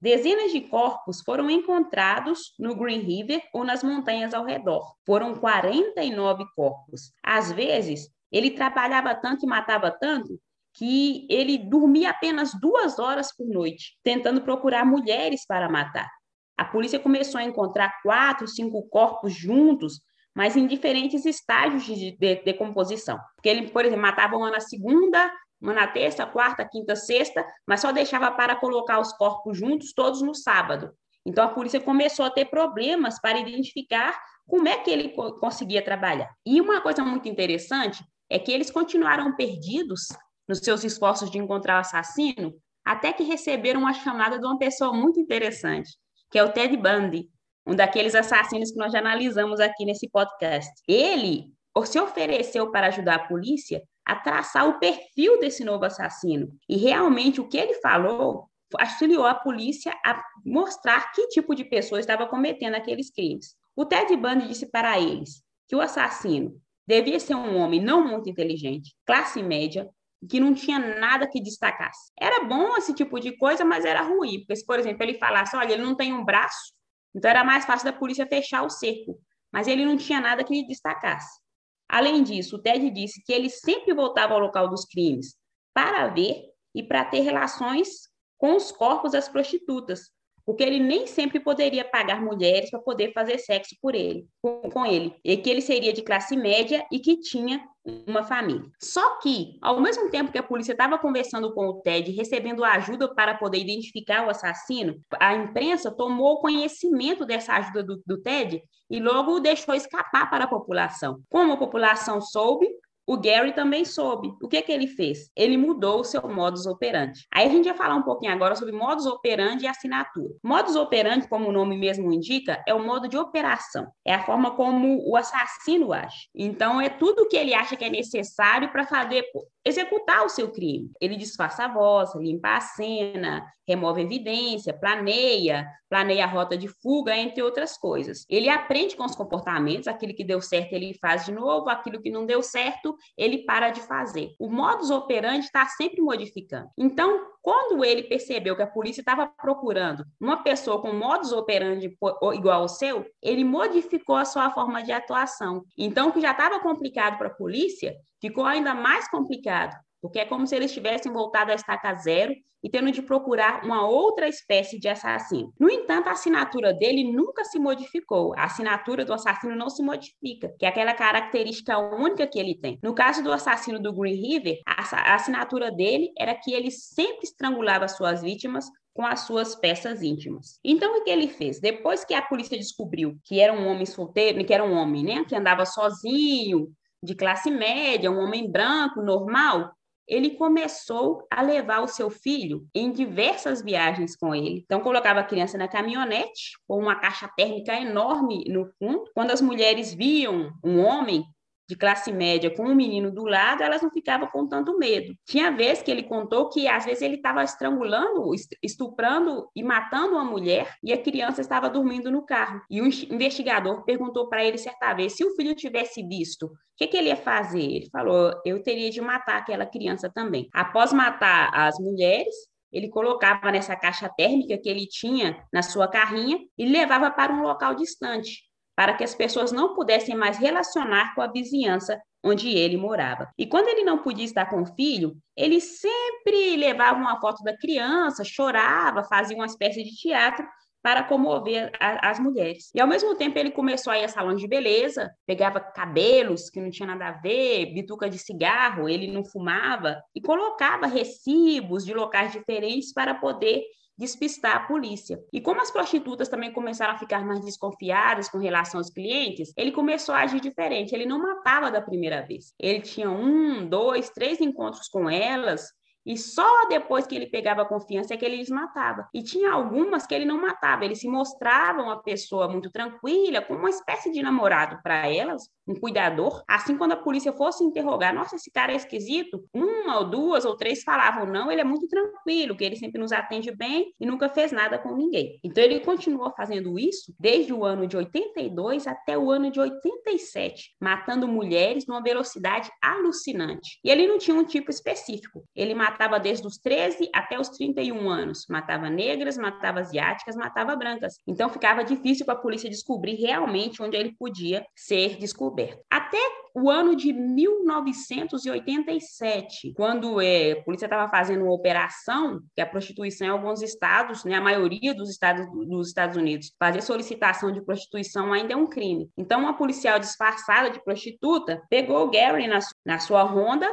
Dezenas 0.00 0.52
de 0.52 0.60
corpos 0.60 1.20
foram 1.22 1.50
encontrados 1.50 2.54
no 2.58 2.76
Green 2.76 3.00
River 3.00 3.42
ou 3.52 3.64
nas 3.64 3.82
montanhas 3.82 4.32
ao 4.32 4.44
redor. 4.44 4.94
Foram 5.04 5.34
49 5.34 6.44
corpos. 6.54 7.12
Às 7.22 7.50
vezes, 7.50 8.08
ele 8.30 8.52
trabalhava 8.52 9.14
tanto 9.14 9.44
e 9.44 9.48
matava 9.48 9.90
tanto 9.90 10.38
que 10.74 11.26
ele 11.28 11.58
dormia 11.58 12.10
apenas 12.10 12.52
duas 12.60 13.00
horas 13.00 13.34
por 13.34 13.48
noite, 13.48 13.98
tentando 14.04 14.42
procurar 14.42 14.84
mulheres 14.84 15.44
para 15.44 15.68
matar. 15.68 16.08
A 16.56 16.64
polícia 16.64 17.00
começou 17.00 17.40
a 17.40 17.44
encontrar 17.44 18.00
quatro, 18.02 18.46
cinco 18.46 18.88
corpos 18.88 19.32
juntos, 19.32 20.00
mas 20.38 20.56
em 20.56 20.68
diferentes 20.68 21.26
estágios 21.26 21.84
de 21.84 22.12
decomposição. 22.44 23.18
Porque 23.34 23.48
ele, 23.48 23.72
por 23.72 23.84
exemplo, 23.84 24.00
matava 24.00 24.36
uma 24.36 24.52
na 24.52 24.60
segunda, 24.60 25.32
uma 25.60 25.74
na 25.74 25.88
terça, 25.88 26.24
quarta, 26.24 26.64
quinta, 26.64 26.94
sexta, 26.94 27.44
mas 27.66 27.80
só 27.80 27.90
deixava 27.90 28.30
para 28.30 28.54
colocar 28.54 29.00
os 29.00 29.12
corpos 29.14 29.58
juntos 29.58 29.92
todos 29.92 30.22
no 30.22 30.36
sábado. 30.36 30.92
Então 31.26 31.44
a 31.44 31.48
polícia 31.48 31.80
começou 31.80 32.24
a 32.24 32.30
ter 32.30 32.44
problemas 32.44 33.20
para 33.20 33.40
identificar 33.40 34.16
como 34.46 34.68
é 34.68 34.78
que 34.78 34.88
ele 34.88 35.08
conseguia 35.40 35.82
trabalhar. 35.82 36.30
E 36.46 36.60
uma 36.60 36.80
coisa 36.80 37.02
muito 37.02 37.28
interessante 37.28 38.04
é 38.30 38.38
que 38.38 38.52
eles 38.52 38.70
continuaram 38.70 39.34
perdidos 39.34 40.06
nos 40.46 40.60
seus 40.60 40.84
esforços 40.84 41.32
de 41.32 41.38
encontrar 41.38 41.78
o 41.78 41.80
assassino, 41.80 42.54
até 42.84 43.12
que 43.12 43.24
receberam 43.24 43.80
uma 43.80 43.92
chamada 43.92 44.38
de 44.38 44.46
uma 44.46 44.56
pessoa 44.56 44.92
muito 44.92 45.18
interessante, 45.18 45.90
que 46.30 46.38
é 46.38 46.44
o 46.44 46.52
Ted 46.52 46.76
Bundy, 46.76 47.28
um 47.68 47.76
daqueles 47.76 48.14
assassinos 48.14 48.70
que 48.70 48.78
nós 48.78 48.90
já 48.90 48.98
analisamos 48.98 49.60
aqui 49.60 49.84
nesse 49.84 50.08
podcast. 50.08 50.72
Ele 50.88 51.52
se 51.84 52.00
ofereceu 52.00 52.72
para 52.72 52.88
ajudar 52.88 53.14
a 53.14 53.26
polícia 53.28 53.80
a 54.04 54.16
traçar 54.16 54.66
o 54.66 54.80
perfil 54.80 55.38
desse 55.38 55.62
novo 55.62 55.84
assassino. 55.84 56.48
E 56.68 56.76
realmente 56.76 57.40
o 57.40 57.46
que 57.46 57.58
ele 57.58 57.74
falou 57.74 58.48
auxiliou 58.76 59.24
a 59.24 59.34
polícia 59.34 59.94
a 60.04 60.20
mostrar 60.44 61.12
que 61.12 61.28
tipo 61.28 61.54
de 61.54 61.64
pessoa 61.64 62.00
estava 62.00 62.26
cometendo 62.26 62.74
aqueles 62.74 63.10
crimes. 63.10 63.54
O 63.76 63.84
Ted 63.84 64.14
Bundy 64.16 64.48
disse 64.48 64.66
para 64.66 64.98
eles 64.98 65.42
que 65.68 65.76
o 65.76 65.80
assassino 65.80 66.60
devia 66.86 67.20
ser 67.20 67.34
um 67.34 67.58
homem 67.58 67.80
não 67.80 68.06
muito 68.06 68.28
inteligente, 68.28 68.94
classe 69.06 69.42
média, 69.42 69.88
que 70.28 70.40
não 70.40 70.52
tinha 70.52 70.78
nada 70.78 71.28
que 71.28 71.40
destacasse. 71.40 72.10
Era 72.18 72.44
bom 72.44 72.76
esse 72.76 72.92
tipo 72.92 73.20
de 73.20 73.36
coisa, 73.36 73.64
mas 73.64 73.84
era 73.84 74.02
ruim, 74.02 74.40
porque 74.40 74.56
se, 74.56 74.66
por 74.66 74.78
exemplo, 74.78 75.02
ele 75.02 75.14
falasse, 75.14 75.56
olha, 75.56 75.74
ele 75.74 75.82
não 75.82 75.94
tem 75.94 76.12
um 76.12 76.24
braço, 76.24 76.72
então 77.14 77.30
era 77.30 77.44
mais 77.44 77.64
fácil 77.64 77.86
da 77.86 77.92
polícia 77.92 78.26
fechar 78.26 78.62
o 78.62 78.70
cerco, 78.70 79.18
mas 79.52 79.66
ele 79.66 79.84
não 79.84 79.96
tinha 79.96 80.20
nada 80.20 80.44
que 80.44 80.54
lhe 80.54 80.66
destacasse. 80.66 81.40
Além 81.88 82.22
disso, 82.22 82.56
o 82.56 82.58
Ted 82.58 82.90
disse 82.90 83.22
que 83.24 83.32
ele 83.32 83.48
sempre 83.48 83.94
voltava 83.94 84.34
ao 84.34 84.40
local 84.40 84.68
dos 84.68 84.84
crimes 84.84 85.34
para 85.72 86.08
ver 86.08 86.44
e 86.74 86.82
para 86.82 87.04
ter 87.04 87.20
relações 87.20 87.88
com 88.36 88.54
os 88.56 88.70
corpos 88.70 89.12
das 89.12 89.28
prostitutas, 89.28 90.10
porque 90.44 90.62
ele 90.62 90.78
nem 90.78 91.06
sempre 91.06 91.40
poderia 91.40 91.84
pagar 91.84 92.22
mulheres 92.22 92.70
para 92.70 92.80
poder 92.80 93.12
fazer 93.12 93.38
sexo 93.38 93.74
por 93.80 93.94
ele, 93.94 94.26
com, 94.72 94.86
ele, 94.86 95.14
e 95.24 95.36
que 95.36 95.50
ele 95.50 95.60
seria 95.60 95.92
de 95.92 96.02
classe 96.02 96.36
média 96.36 96.86
e 96.92 96.98
que 97.00 97.20
tinha 97.20 97.62
uma 98.06 98.22
família. 98.22 98.70
Só 98.80 99.18
que, 99.18 99.58
ao 99.60 99.80
mesmo 99.80 100.10
tempo 100.10 100.32
que 100.32 100.38
a 100.38 100.42
polícia 100.42 100.72
estava 100.72 100.98
conversando 100.98 101.52
com 101.54 101.66
o 101.66 101.80
Ted, 101.80 102.10
recebendo 102.12 102.64
ajuda 102.64 103.14
para 103.14 103.34
poder 103.34 103.58
identificar 103.58 104.26
o 104.26 104.30
assassino, 104.30 104.96
a 105.18 105.34
imprensa 105.34 105.90
tomou 105.90 106.40
conhecimento 106.40 107.24
dessa 107.24 107.54
ajuda 107.54 107.82
do, 107.82 108.02
do 108.06 108.20
Ted 108.20 108.62
e 108.90 109.00
logo 109.00 109.32
o 109.32 109.40
deixou 109.40 109.74
escapar 109.74 110.30
para 110.30 110.44
a 110.44 110.48
população. 110.48 111.20
Como 111.28 111.52
a 111.52 111.56
população 111.56 112.20
soube, 112.20 112.68
o 113.08 113.16
Gary 113.16 113.54
também 113.54 113.86
soube. 113.86 114.34
O 114.42 114.46
que, 114.46 114.60
que 114.60 114.70
ele 114.70 114.86
fez? 114.86 115.30
Ele 115.34 115.56
mudou 115.56 116.00
o 116.00 116.04
seu 116.04 116.20
modus 116.28 116.66
operandi. 116.66 117.26
Aí 117.32 117.46
a 117.46 117.50
gente 117.50 117.64
vai 117.64 117.74
falar 117.74 117.94
um 117.94 118.02
pouquinho 118.02 118.30
agora 118.30 118.54
sobre 118.54 118.74
modus 118.74 119.06
operandi 119.06 119.64
e 119.64 119.66
assinatura. 119.66 120.34
Modus 120.44 120.76
operandi, 120.76 121.26
como 121.26 121.48
o 121.48 121.52
nome 121.52 121.78
mesmo 121.78 122.12
indica, 122.12 122.62
é 122.66 122.74
o 122.74 122.84
modo 122.84 123.08
de 123.08 123.16
operação. 123.16 123.90
É 124.04 124.14
a 124.14 124.22
forma 124.22 124.50
como 124.50 125.02
o 125.08 125.16
assassino 125.16 125.90
age. 125.90 126.28
Então, 126.34 126.82
é 126.82 126.90
tudo 126.90 127.26
que 127.26 127.36
ele 127.36 127.54
acha 127.54 127.76
que 127.76 127.84
é 127.86 127.88
necessário 127.88 128.70
para 128.70 128.84
fazer 128.84 129.24
executar 129.64 130.24
o 130.24 130.28
seu 130.28 130.50
crime. 130.50 130.90
Ele 131.00 131.16
disfarça 131.16 131.64
a 131.64 131.68
voz, 131.68 132.14
limpa 132.14 132.56
a 132.56 132.60
cena, 132.60 133.46
remove 133.66 134.00
evidência, 134.00 134.72
planeia, 134.72 135.66
planeia 135.90 136.24
a 136.24 136.28
rota 136.28 136.56
de 136.56 136.68
fuga, 136.68 137.14
entre 137.14 137.42
outras 137.42 137.76
coisas. 137.76 138.24
Ele 138.30 138.48
aprende 138.48 138.96
com 138.96 139.04
os 139.04 139.14
comportamentos, 139.14 139.86
aquilo 139.86 140.14
que 140.14 140.24
deu 140.24 140.40
certo 140.40 140.72
ele 140.72 140.94
faz 140.94 141.26
de 141.26 141.32
novo, 141.32 141.68
aquilo 141.68 142.00
que 142.00 142.10
não 142.10 142.24
deu 142.24 142.42
certo 142.42 142.96
ele 143.16 143.44
para 143.44 143.70
de 143.70 143.80
fazer. 143.80 144.30
O 144.38 144.50
modus 144.50 144.90
operandi 144.90 145.46
está 145.46 145.66
sempre 145.66 146.00
modificando. 146.00 146.68
Então, 146.76 147.26
quando 147.42 147.84
ele 147.84 148.02
percebeu 148.02 148.54
que 148.54 148.62
a 148.62 148.66
polícia 148.66 149.00
estava 149.00 149.26
procurando 149.26 150.04
uma 150.20 150.42
pessoa 150.42 150.80
com 150.80 150.92
modus 150.92 151.32
operandi 151.32 151.96
igual 152.34 152.62
ao 152.62 152.68
seu, 152.68 153.06
ele 153.22 153.44
modificou 153.44 154.16
a 154.16 154.24
sua 154.24 154.50
forma 154.50 154.82
de 154.82 154.92
atuação. 154.92 155.64
Então, 155.76 156.08
o 156.08 156.12
que 156.12 156.20
já 156.20 156.32
estava 156.32 156.60
complicado 156.60 157.16
para 157.16 157.28
a 157.28 157.34
polícia 157.34 157.96
ficou 158.20 158.44
ainda 158.44 158.74
mais 158.74 159.08
complicado, 159.08 159.74
porque 160.00 160.18
é 160.18 160.24
como 160.24 160.46
se 160.46 160.54
eles 160.56 160.72
tivessem 160.72 161.12
voltado 161.12 161.52
a 161.52 161.54
estaca 161.54 161.94
zero 161.94 162.34
e 162.62 162.68
tendo 162.68 162.90
de 162.90 163.02
procurar 163.02 163.64
uma 163.64 163.86
outra 163.86 164.28
espécie 164.28 164.78
de 164.78 164.88
assassino. 164.88 165.52
No 165.58 165.70
entanto, 165.70 166.08
a 166.08 166.12
assinatura 166.12 166.72
dele 166.74 167.12
nunca 167.12 167.44
se 167.44 167.58
modificou. 167.58 168.34
A 168.36 168.44
assinatura 168.44 169.04
do 169.04 169.12
assassino 169.12 169.54
não 169.54 169.70
se 169.70 169.82
modifica, 169.82 170.52
que 170.58 170.66
é 170.66 170.68
aquela 170.68 170.92
característica 170.94 171.78
única 171.78 172.26
que 172.26 172.38
ele 172.38 172.56
tem. 172.56 172.78
No 172.82 172.94
caso 172.94 173.22
do 173.22 173.32
assassino 173.32 173.78
do 173.78 173.92
Green 173.92 174.20
River, 174.20 174.60
a 174.66 175.14
assinatura 175.14 175.70
dele 175.70 176.10
era 176.18 176.34
que 176.34 176.52
ele 176.52 176.70
sempre 176.70 177.24
estrangulava 177.24 177.86
suas 177.86 178.22
vítimas 178.22 178.66
com 178.92 179.06
as 179.06 179.20
suas 179.20 179.54
peças 179.54 180.02
íntimas. 180.02 180.58
Então, 180.64 180.98
o 180.98 181.04
que 181.04 181.10
ele 181.10 181.28
fez? 181.28 181.60
Depois 181.60 182.04
que 182.04 182.14
a 182.14 182.22
polícia 182.22 182.58
descobriu 182.58 183.16
que 183.22 183.38
era 183.38 183.52
um 183.52 183.68
homem 183.68 183.86
solteiro, 183.86 184.44
que 184.44 184.52
era 184.52 184.64
um 184.64 184.72
homem, 184.72 185.04
né, 185.04 185.24
que 185.24 185.36
andava 185.36 185.64
sozinho, 185.64 186.72
de 187.00 187.14
classe 187.14 187.48
média, 187.48 188.10
um 188.10 188.18
homem 188.18 188.50
branco, 188.50 189.00
normal, 189.00 189.70
ele 190.08 190.30
começou 190.30 191.26
a 191.30 191.42
levar 191.42 191.80
o 191.80 191.88
seu 191.88 192.08
filho 192.08 192.66
em 192.74 192.90
diversas 192.90 193.62
viagens 193.62 194.16
com 194.16 194.34
ele. 194.34 194.62
Então, 194.64 194.80
colocava 194.80 195.20
a 195.20 195.24
criança 195.24 195.58
na 195.58 195.68
caminhonete, 195.68 196.52
com 196.66 196.78
uma 196.78 196.96
caixa 196.96 197.28
térmica 197.36 197.74
enorme 197.74 198.44
no 198.48 198.66
fundo. 198.78 199.04
Quando 199.14 199.30
as 199.30 199.42
mulheres 199.42 199.92
viam 199.92 200.50
um 200.64 200.80
homem 200.80 201.24
de 201.68 201.76
classe 201.76 202.10
média 202.10 202.54
com 202.54 202.64
um 202.64 202.74
menino 202.74 203.12
do 203.12 203.24
lado, 203.26 203.62
elas 203.62 203.82
não 203.82 203.90
ficavam 203.90 204.26
com 204.28 204.48
tanto 204.48 204.78
medo. 204.78 205.14
Tinha 205.26 205.50
vez 205.50 205.82
que 205.82 205.90
ele 205.90 206.02
contou 206.02 206.48
que 206.48 206.66
às 206.66 206.84
vezes 206.84 207.02
ele 207.02 207.16
estava 207.16 207.44
estrangulando, 207.44 208.30
estuprando 208.62 209.48
e 209.54 209.62
matando 209.62 210.14
uma 210.14 210.24
mulher 210.24 210.74
e 210.82 210.92
a 210.92 211.02
criança 211.02 211.42
estava 211.42 211.68
dormindo 211.68 212.10
no 212.10 212.24
carro. 212.24 212.62
E 212.70 212.80
o 212.80 212.86
investigador 212.86 213.84
perguntou 213.84 214.28
para 214.28 214.42
ele 214.42 214.56
certa 214.56 214.94
vez 214.94 215.12
se 215.12 215.24
o 215.24 215.34
filho 215.36 215.54
tivesse 215.54 216.02
visto, 216.02 216.46
o 216.46 216.50
que, 216.76 216.86
que 216.86 216.96
ele 216.96 217.08
ia 217.08 217.16
fazer? 217.16 217.62
Ele 217.62 217.90
falou: 217.90 218.32
eu 218.46 218.62
teria 218.62 218.88
de 218.88 219.00
matar 219.00 219.36
aquela 219.36 219.66
criança 219.66 220.10
também. 220.10 220.48
Após 220.54 220.92
matar 220.92 221.50
as 221.52 221.78
mulheres, 221.78 222.34
ele 222.72 222.88
colocava 222.88 223.50
nessa 223.50 223.76
caixa 223.76 224.08
térmica 224.08 224.56
que 224.56 224.68
ele 224.68 224.86
tinha 224.86 225.44
na 225.52 225.62
sua 225.62 225.88
carrinha 225.88 226.38
e 226.56 226.66
levava 226.66 227.10
para 227.10 227.32
um 227.32 227.42
local 227.42 227.74
distante 227.74 228.47
para 228.78 228.94
que 228.94 229.02
as 229.02 229.12
pessoas 229.12 229.50
não 229.50 229.74
pudessem 229.74 230.14
mais 230.14 230.38
relacionar 230.38 231.12
com 231.12 231.20
a 231.20 231.26
vizinhança 231.26 232.00
onde 232.22 232.48
ele 232.56 232.76
morava. 232.76 233.28
E 233.36 233.44
quando 233.44 233.66
ele 233.66 233.82
não 233.82 233.98
podia 233.98 234.24
estar 234.24 234.46
com 234.46 234.62
o 234.62 234.66
filho, 234.76 235.16
ele 235.36 235.60
sempre 235.60 236.54
levava 236.56 236.96
uma 236.96 237.20
foto 237.20 237.42
da 237.42 237.58
criança, 237.58 238.22
chorava, 238.22 239.02
fazia 239.02 239.34
uma 239.34 239.46
espécie 239.46 239.82
de 239.82 239.96
teatro 239.96 240.46
para 240.80 241.02
comover 241.02 241.72
a, 241.80 242.08
as 242.08 242.20
mulheres. 242.20 242.70
E 242.72 242.80
ao 242.80 242.86
mesmo 242.86 243.16
tempo 243.16 243.36
ele 243.36 243.50
começou 243.50 243.92
a 243.92 243.98
ir 243.98 244.04
a 244.04 244.08
salões 244.08 244.40
de 244.40 244.46
beleza, 244.46 245.10
pegava 245.26 245.58
cabelos 245.58 246.48
que 246.48 246.60
não 246.60 246.70
tinha 246.70 246.86
nada 246.86 247.08
a 247.08 247.20
ver, 247.20 247.74
bituca 247.74 248.08
de 248.08 248.16
cigarro, 248.16 248.88
ele 248.88 249.10
não 249.10 249.24
fumava 249.24 250.00
e 250.14 250.20
colocava 250.20 250.86
recibos 250.86 251.84
de 251.84 251.92
locais 251.92 252.30
diferentes 252.30 252.92
para 252.92 253.12
poder 253.12 253.64
despistar 253.98 254.56
a 254.56 254.60
polícia. 254.60 255.20
E 255.32 255.40
como 255.40 255.60
as 255.60 255.70
prostitutas 255.70 256.28
também 256.28 256.52
começaram 256.52 256.94
a 256.94 256.98
ficar 256.98 257.26
mais 257.26 257.44
desconfiadas 257.44 258.28
com 258.28 258.38
relação 258.38 258.78
aos 258.78 258.90
clientes, 258.90 259.52
ele 259.56 259.72
começou 259.72 260.14
a 260.14 260.20
agir 260.20 260.40
diferente. 260.40 260.94
Ele 260.94 261.04
não 261.04 261.20
matava 261.20 261.70
da 261.70 261.82
primeira 261.82 262.22
vez. 262.22 262.54
Ele 262.58 262.80
tinha 262.80 263.10
um, 263.10 263.68
dois, 263.68 264.10
três 264.10 264.40
encontros 264.40 264.88
com 264.88 265.10
elas 265.10 265.72
e 266.08 266.16
só 266.16 266.66
depois 266.70 267.06
que 267.06 267.14
ele 267.14 267.26
pegava 267.26 267.66
confiança 267.66 268.14
é 268.14 268.16
que 268.16 268.24
ele 268.24 268.38
desmatava. 268.38 269.06
E 269.12 269.22
tinha 269.22 269.52
algumas 269.52 270.06
que 270.06 270.14
ele 270.14 270.24
não 270.24 270.40
matava, 270.40 270.86
ele 270.86 270.96
se 270.96 271.06
mostrava 271.06 271.82
uma 271.82 272.02
pessoa 272.02 272.48
muito 272.48 272.70
tranquila, 272.70 273.42
como 273.42 273.58
uma 273.58 273.68
espécie 273.68 274.10
de 274.10 274.22
namorado 274.22 274.80
para 274.82 275.06
elas, 275.06 275.42
um 275.66 275.74
cuidador. 275.74 276.42
Assim, 276.48 276.78
quando 276.78 276.92
a 276.92 276.96
polícia 276.96 277.30
fosse 277.34 277.62
interrogar, 277.62 278.14
nossa, 278.14 278.36
esse 278.36 278.50
cara 278.50 278.72
é 278.72 278.76
esquisito, 278.76 279.44
uma 279.52 279.98
ou 279.98 280.08
duas 280.08 280.46
ou 280.46 280.56
três 280.56 280.82
falavam, 280.82 281.26
não, 281.26 281.52
ele 281.52 281.60
é 281.60 281.64
muito 281.64 281.86
tranquilo, 281.86 282.56
que 282.56 282.64
ele 282.64 282.76
sempre 282.76 282.98
nos 282.98 283.12
atende 283.12 283.54
bem 283.54 283.92
e 284.00 284.06
nunca 284.06 284.30
fez 284.30 284.50
nada 284.50 284.78
com 284.78 284.96
ninguém. 284.96 285.38
Então, 285.44 285.62
ele 285.62 285.80
continuou 285.80 286.32
fazendo 286.34 286.78
isso 286.78 287.14
desde 287.20 287.52
o 287.52 287.66
ano 287.66 287.86
de 287.86 287.98
82 287.98 288.86
até 288.86 289.18
o 289.18 289.30
ano 289.30 289.50
de 289.50 289.60
87, 289.60 290.74
matando 290.80 291.28
mulheres 291.28 291.86
numa 291.86 292.02
velocidade 292.02 292.70
alucinante. 292.82 293.78
E 293.84 293.90
ele 293.90 294.06
não 294.06 294.16
tinha 294.16 294.34
um 294.34 294.44
tipo 294.44 294.70
específico. 294.70 295.44
Ele 295.54 295.74
matava 295.74 295.97
desde 296.20 296.46
os 296.46 296.58
13 296.58 297.10
até 297.12 297.40
os 297.40 297.48
31 297.48 298.08
anos. 298.08 298.46
Matava 298.48 298.88
negras, 298.88 299.36
matava 299.36 299.80
asiáticas, 299.80 300.36
matava 300.36 300.76
brancas. 300.76 301.18
Então 301.26 301.48
ficava 301.48 301.82
difícil 301.82 302.24
para 302.24 302.34
a 302.34 302.38
polícia 302.38 302.70
descobrir 302.70 303.14
realmente 303.14 303.82
onde 303.82 303.96
ele 303.96 304.14
podia 304.16 304.64
ser 304.76 305.16
descoberto. 305.16 305.82
Até 305.90 306.20
o 306.54 306.70
ano 306.70 306.94
de 306.94 307.12
1987, 307.12 309.72
quando 309.74 310.20
é, 310.20 310.52
a 310.52 310.62
polícia 310.62 310.86
estava 310.86 311.10
fazendo 311.10 311.42
uma 311.44 311.52
operação, 311.52 312.40
que 312.54 312.60
a 312.60 312.66
prostituição 312.66 313.26
em 313.26 313.30
alguns 313.30 313.60
estados, 313.62 314.22
né, 314.24 314.34
a 314.34 314.40
maioria 314.40 314.94
dos 314.94 315.10
estados 315.10 315.48
dos 315.68 315.88
Estados 315.88 316.16
Unidos, 316.16 316.54
fazer 316.58 316.82
solicitação 316.82 317.52
de 317.52 317.64
prostituição 317.64 318.32
ainda 318.32 318.54
é 318.54 318.56
um 318.56 318.66
crime. 318.66 319.08
Então, 319.16 319.40
uma 319.40 319.56
policial 319.56 319.98
disfarçada 319.98 320.70
de 320.70 320.82
prostituta 320.82 321.62
pegou 321.70 322.06
o 322.06 322.10
Gary 322.10 322.46
na, 322.46 322.58
na 322.84 322.98
sua 322.98 323.22
ronda 323.22 323.66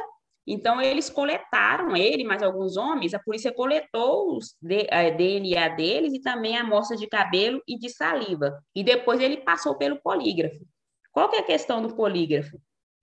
então, 0.46 0.80
eles 0.80 1.10
coletaram, 1.10 1.96
ele 1.96 2.22
mais 2.22 2.40
alguns 2.40 2.76
homens, 2.76 3.12
a 3.12 3.18
polícia 3.18 3.52
coletou 3.52 4.36
os 4.36 4.54
DNA 4.62 5.66
eh, 5.66 5.70
deles 5.74 6.14
e 6.14 6.20
também 6.20 6.56
amostras 6.56 7.00
de 7.00 7.08
cabelo 7.08 7.60
e 7.66 7.76
de 7.76 7.90
saliva. 7.90 8.62
E 8.72 8.84
depois 8.84 9.20
ele 9.20 9.38
passou 9.38 9.74
pelo 9.74 10.00
polígrafo. 10.00 10.64
Qual 11.10 11.28
que 11.28 11.36
é 11.36 11.40
a 11.40 11.46
questão 11.46 11.82
do 11.82 11.96
polígrafo? 11.96 12.60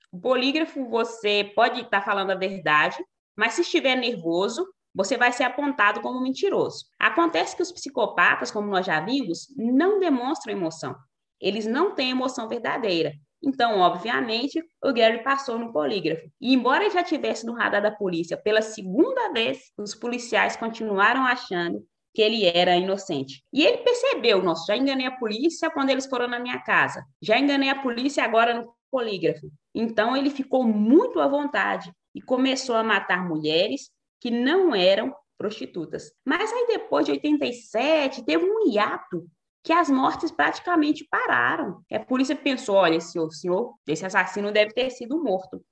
O 0.10 0.19
polígrafo, 0.21 0.88
você 0.88 1.51
pode 1.53 1.82
estar 1.82 2.01
falando 2.01 2.32
a 2.32 2.36
verdade, 2.36 3.03
mas 3.36 3.53
se 3.53 3.62
estiver 3.62 3.95
nervoso, 3.95 4.65
você 4.95 5.17
vai 5.17 5.34
ser 5.34 5.43
apontado 5.43 5.99
como 6.01 6.21
mentiroso. 6.21 6.86
Acontece 6.97 7.58
que 7.58 7.63
os 7.63 7.71
psicopatas, 7.71 8.51
como 8.51 8.69
nós 8.69 8.86
já 8.86 9.01
vimos, 9.01 9.47
não 9.58 9.99
demonstram 9.99 10.53
emoção. 10.53 10.95
Eles 11.41 11.65
não 11.65 11.93
têm 11.93 12.12
emoção 12.12 12.47
verdadeira. 12.47 13.13
Então, 13.43 13.79
obviamente, 13.79 14.63
o 14.82 14.93
Gary 14.93 15.21
passou 15.21 15.60
no 15.60 15.73
polígrafo. 15.73 16.29
E 16.39 16.53
embora 16.53 16.86
ele 16.86 16.93
já 16.93 17.03
tivesse 17.03 17.45
no 17.45 17.53
radar 17.53 17.82
da 17.82 17.91
polícia 17.91 18.38
pela 18.38 18.62
segunda 18.62 19.34
vez, 19.34 19.71
os 19.77 19.93
policiais 19.93 20.56
continuaram 20.56 21.25
achando 21.25 21.86
que 22.13 22.21
ele 22.21 22.45
era 22.45 22.77
inocente. 22.77 23.43
E 23.51 23.63
ele 23.65 23.79
percebeu, 23.79 24.41
nossa, 24.41 24.65
já 24.67 24.77
enganei 24.77 25.08
a 25.08 25.17
polícia 25.17 25.69
quando 25.71 25.89
eles 25.89 26.06
foram 26.06 26.27
na 26.27 26.39
minha 26.39 26.60
casa. 26.60 27.03
Já 27.21 27.38
enganei 27.38 27.69
a 27.69 27.82
polícia 27.82 28.23
agora 28.23 28.53
no 28.53 28.73
polígrafo. 28.89 29.51
Então 29.73 30.15
ele 30.15 30.29
ficou 30.29 30.63
muito 30.63 31.19
à 31.19 31.27
vontade 31.27 31.91
e 32.15 32.21
começou 32.21 32.75
a 32.75 32.84
matar 32.84 33.27
mulheres 33.27 33.89
que 34.21 34.29
não 34.29 34.75
eram 34.75 35.13
prostitutas. 35.38 36.12
Mas 36.23 36.53
aí 36.53 36.67
depois 36.67 37.06
de 37.06 37.12
87 37.12 38.23
teve 38.23 38.45
um 38.45 38.69
hiato 38.69 39.27
que 39.63 39.71
as 39.71 39.89
mortes 39.89 40.30
praticamente 40.30 41.08
pararam. 41.10 41.82
A 41.91 41.99
polícia 41.99 42.36
pensou, 42.36 42.76
olha, 42.76 42.99
senhor, 42.99 43.32
senhor, 43.32 43.73
esse 43.88 44.06
assassino 44.06 44.52
deve 44.52 44.73
ter 44.73 44.89
sido 44.89 45.23
morto. 45.23 45.63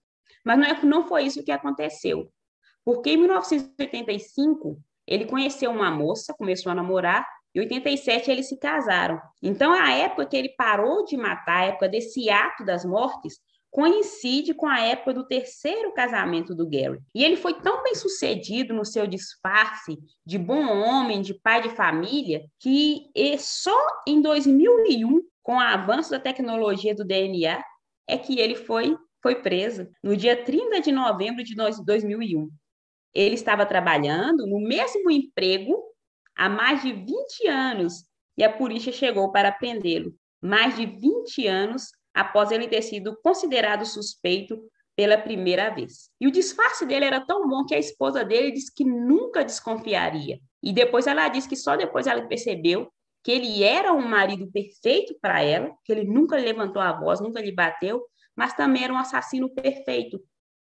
Mas 0.46 0.58
não, 0.58 0.66
é, 0.66 0.86
não 0.86 1.08
foi 1.08 1.24
isso 1.24 1.44
que 1.44 1.52
aconteceu. 1.52 2.32
Porque 2.86 3.12
em 3.12 3.18
1985, 3.18 4.80
ele 5.06 5.26
conheceu 5.26 5.70
uma 5.70 5.92
moça, 5.92 6.34
começou 6.34 6.72
a 6.72 6.76
namorar, 6.76 7.28
e 7.54 7.60
em 7.60 7.64
87 7.64 8.32
eles 8.32 8.48
se 8.48 8.58
casaram. 8.58 9.22
Então, 9.44 9.74
a 9.74 9.92
época 9.92 10.26
que 10.26 10.38
ele 10.38 10.50
parou 10.58 11.04
de 11.04 11.18
matar, 11.18 11.58
a 11.58 11.66
época 11.66 11.90
desse 11.90 12.30
ato 12.30 12.64
das 12.64 12.86
mortes, 12.86 13.40
coincide 13.72 14.54
com 14.54 14.68
a 14.68 14.82
época 14.82 15.14
do 15.14 15.26
terceiro 15.26 15.94
casamento 15.94 16.54
do 16.54 16.68
Gary. 16.68 17.00
E 17.16 17.24
ele 17.24 17.38
foi 17.38 17.54
tão 17.62 17.82
bem 17.82 17.96
sucedido 17.96 18.74
no 18.74 18.86
seu 18.86 19.08
disfarce 19.08 19.98
de 20.26 20.38
bom 20.38 20.68
homem, 20.68 21.22
de 21.22 21.34
pai 21.34 21.62
de 21.62 21.70
família, 21.70 22.44
que 22.60 23.10
só 23.40 23.76
em 24.06 24.22
2001, 24.22 25.22
com 25.42 25.56
o 25.56 25.60
avanço 25.60 26.12
da 26.12 26.20
tecnologia 26.20 26.94
do 26.94 27.06
DNA, 27.06 27.64
é 28.08 28.18
que 28.18 28.40
ele 28.40 28.56
foi, 28.56 28.96
foi 29.24 29.42
preso, 29.42 29.88
no 30.04 30.18
dia 30.18 30.44
30 30.44 30.82
de 30.82 30.92
novembro 30.92 31.42
de 31.42 31.56
2001. 31.56 32.50
Ele 33.14 33.36
estava 33.36 33.66
trabalhando 33.66 34.46
no 34.46 34.60
mesmo 34.60 35.10
emprego 35.10 35.82
há 36.36 36.50
mais 36.50 36.82
de 36.82 36.92
20 36.92 37.48
anos 37.48 38.06
e 38.38 38.44
a 38.44 38.52
polícia 38.52 38.92
chegou 38.92 39.32
para 39.32 39.52
prendê-lo. 39.52 40.14
Mais 40.42 40.76
de 40.76 40.86
20 40.86 41.48
anos 41.48 41.92
após 42.14 42.52
ele 42.52 42.68
ter 42.68 42.82
sido 42.82 43.18
considerado 43.24 43.86
suspeito 43.86 44.60
pela 44.96 45.18
primeira 45.18 45.70
vez. 45.70 46.10
E 46.20 46.28
o 46.28 46.32
disfarce 46.32 46.86
dele 46.86 47.06
era 47.06 47.22
tão 47.22 47.48
bom 47.48 47.66
que 47.66 47.74
a 47.74 47.80
esposa 47.80 48.24
dele 48.24 48.52
disse 48.52 48.74
que 48.74 48.84
nunca 48.84 49.44
desconfiaria. 49.44 50.40
E 50.62 50.74
depois 50.74 51.08
ela 51.08 51.28
disse 51.30 51.48
que 51.48 51.56
só 51.56 51.76
depois 51.76 52.08
ela 52.08 52.28
percebeu 52.28 52.92
que 53.24 53.32
ele 53.32 53.64
era 53.64 53.94
um 53.94 54.08
marido 54.08 54.52
perfeito 54.52 55.16
para 55.22 55.42
ela, 55.42 55.72
que 55.86 55.92
ele 55.92 56.04
nunca 56.04 56.36
levantou 56.36 56.82
a 56.82 56.92
voz, 56.92 57.20
nunca 57.20 57.40
lhe 57.40 57.52
bateu, 57.52 58.02
mas 58.36 58.54
também 58.54 58.84
era 58.84 58.94
um 58.94 58.98
assassino 58.98 59.50
perfeito. 59.54 60.20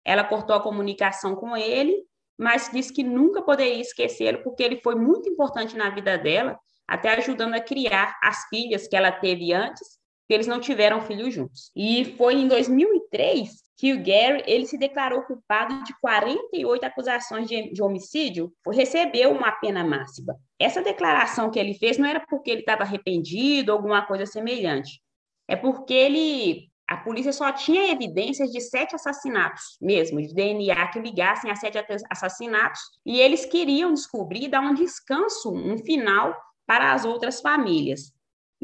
Ela 0.04 0.24
cortou 0.24 0.54
a 0.54 0.62
comunicação 0.62 1.34
com 1.34 1.56
ele, 1.56 2.04
mas 2.38 2.70
disse 2.72 2.92
que 2.92 3.02
nunca 3.02 3.42
poderia 3.42 3.80
esquecê-lo 3.80 4.42
porque 4.42 4.62
ele 4.62 4.80
foi 4.82 4.94
muito 4.94 5.28
importante 5.28 5.76
na 5.76 5.90
vida 5.90 6.18
dela, 6.18 6.58
até 6.86 7.10
ajudando 7.10 7.54
a 7.54 7.60
criar 7.60 8.18
as 8.22 8.46
filhas 8.48 8.86
que 8.86 8.96
ela 8.96 9.12
teve 9.12 9.52
antes 9.52 10.01
que 10.32 10.36
eles 10.36 10.46
não 10.46 10.60
tiveram 10.60 11.02
filhos 11.02 11.34
juntos. 11.34 11.70
E 11.76 12.06
foi 12.16 12.36
em 12.36 12.48
2003 12.48 13.50
que 13.76 13.92
o 13.92 13.98
Gary 13.98 14.42
ele 14.46 14.64
se 14.64 14.78
declarou 14.78 15.24
culpado 15.24 15.84
de 15.84 15.92
48 16.00 16.84
acusações 16.84 17.46
de, 17.46 17.70
de 17.70 17.82
homicídio, 17.82 18.50
recebeu 18.66 19.30
uma 19.30 19.52
pena 19.52 19.84
máxima. 19.84 20.34
Essa 20.58 20.80
declaração 20.80 21.50
que 21.50 21.58
ele 21.58 21.74
fez 21.74 21.98
não 21.98 22.08
era 22.08 22.24
porque 22.30 22.50
ele 22.50 22.60
estava 22.60 22.82
arrependido 22.82 23.72
ou 23.72 23.76
alguma 23.76 24.06
coisa 24.06 24.24
semelhante. 24.24 25.02
É 25.46 25.54
porque 25.54 25.92
ele 25.92 26.70
a 26.88 26.96
polícia 26.96 27.32
só 27.32 27.52
tinha 27.52 27.92
evidências 27.92 28.50
de 28.50 28.60
sete 28.62 28.94
assassinatos 28.94 29.76
mesmo, 29.82 30.18
de 30.18 30.32
DNA 30.32 30.88
que 30.88 30.98
ligassem 30.98 31.50
a 31.50 31.56
sete 31.56 31.76
assassinatos, 32.10 32.80
e 33.04 33.20
eles 33.20 33.44
queriam 33.44 33.92
descobrir, 33.92 34.48
dar 34.48 34.60
um 34.60 34.72
descanso, 34.72 35.52
um 35.52 35.76
final 35.76 36.34
para 36.66 36.92
as 36.92 37.04
outras 37.04 37.40
famílias. 37.42 38.12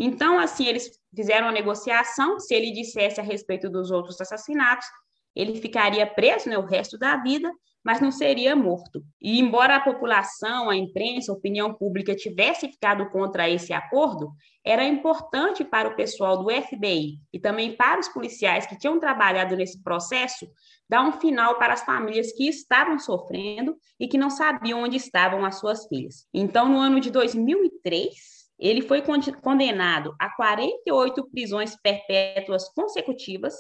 Então, 0.01 0.39
assim, 0.39 0.67
eles 0.67 0.89
fizeram 1.15 1.47
uma 1.47 1.53
negociação, 1.53 2.39
se 2.39 2.55
ele 2.55 2.71
dissesse 2.71 3.21
a 3.21 3.25
respeito 3.25 3.69
dos 3.69 3.91
outros 3.91 4.21
assassinatos, 4.21 4.87
ele 5.35 5.61
ficaria 5.61 6.07
preso 6.07 6.49
né, 6.49 6.57
o 6.57 6.65
resto 6.65 6.97
da 6.97 7.17
vida, 7.17 7.53
mas 7.85 8.01
não 8.01 8.13
seria 8.13 8.55
morto. 8.55 9.03
E 9.21 9.41
embora 9.41 9.77
a 9.77 9.81
população, 9.81 10.71
a 10.71 10.77
imprensa, 10.77 11.33
a 11.33 11.35
opinião 11.35 11.75
pública 11.75 12.15
tivesse 12.15 12.69
ficado 12.69 13.09
contra 13.11 13.49
esse 13.49 13.73
acordo, 13.73 14.31
era 14.65 14.85
importante 14.85 15.65
para 15.65 15.89
o 15.89 15.97
pessoal 15.97 16.43
do 16.43 16.51
FBI 16.51 17.19
e 17.33 17.41
também 17.41 17.75
para 17.75 17.99
os 17.99 18.09
policiais 18.09 18.67
que 18.67 18.79
tinham 18.79 19.01
trabalhado 19.01 19.57
nesse 19.57 19.83
processo 19.83 20.47
dar 20.89 21.03
um 21.03 21.13
final 21.13 21.59
para 21.59 21.75
as 21.75 21.83
famílias 21.83 22.33
que 22.33 22.49
estavam 22.49 22.99
sofrendo 22.99 23.77
e 23.99 24.07
que 24.07 24.19
não 24.19 24.31
sabiam 24.31 24.83
onde 24.83 24.97
estavam 24.97 25.45
as 25.45 25.59
suas 25.59 25.87
filhas. 25.87 26.27
Então, 26.33 26.69
no 26.69 26.79
ano 26.79 27.01
de 27.01 27.11
2003, 27.11 28.38
ele 28.59 28.83
foi 28.83 29.03
condenado 29.43 30.15
a 30.19 30.31
48 30.31 31.31
prisões 31.31 31.77
perpétuas 31.81 32.69
consecutivas, 32.71 33.55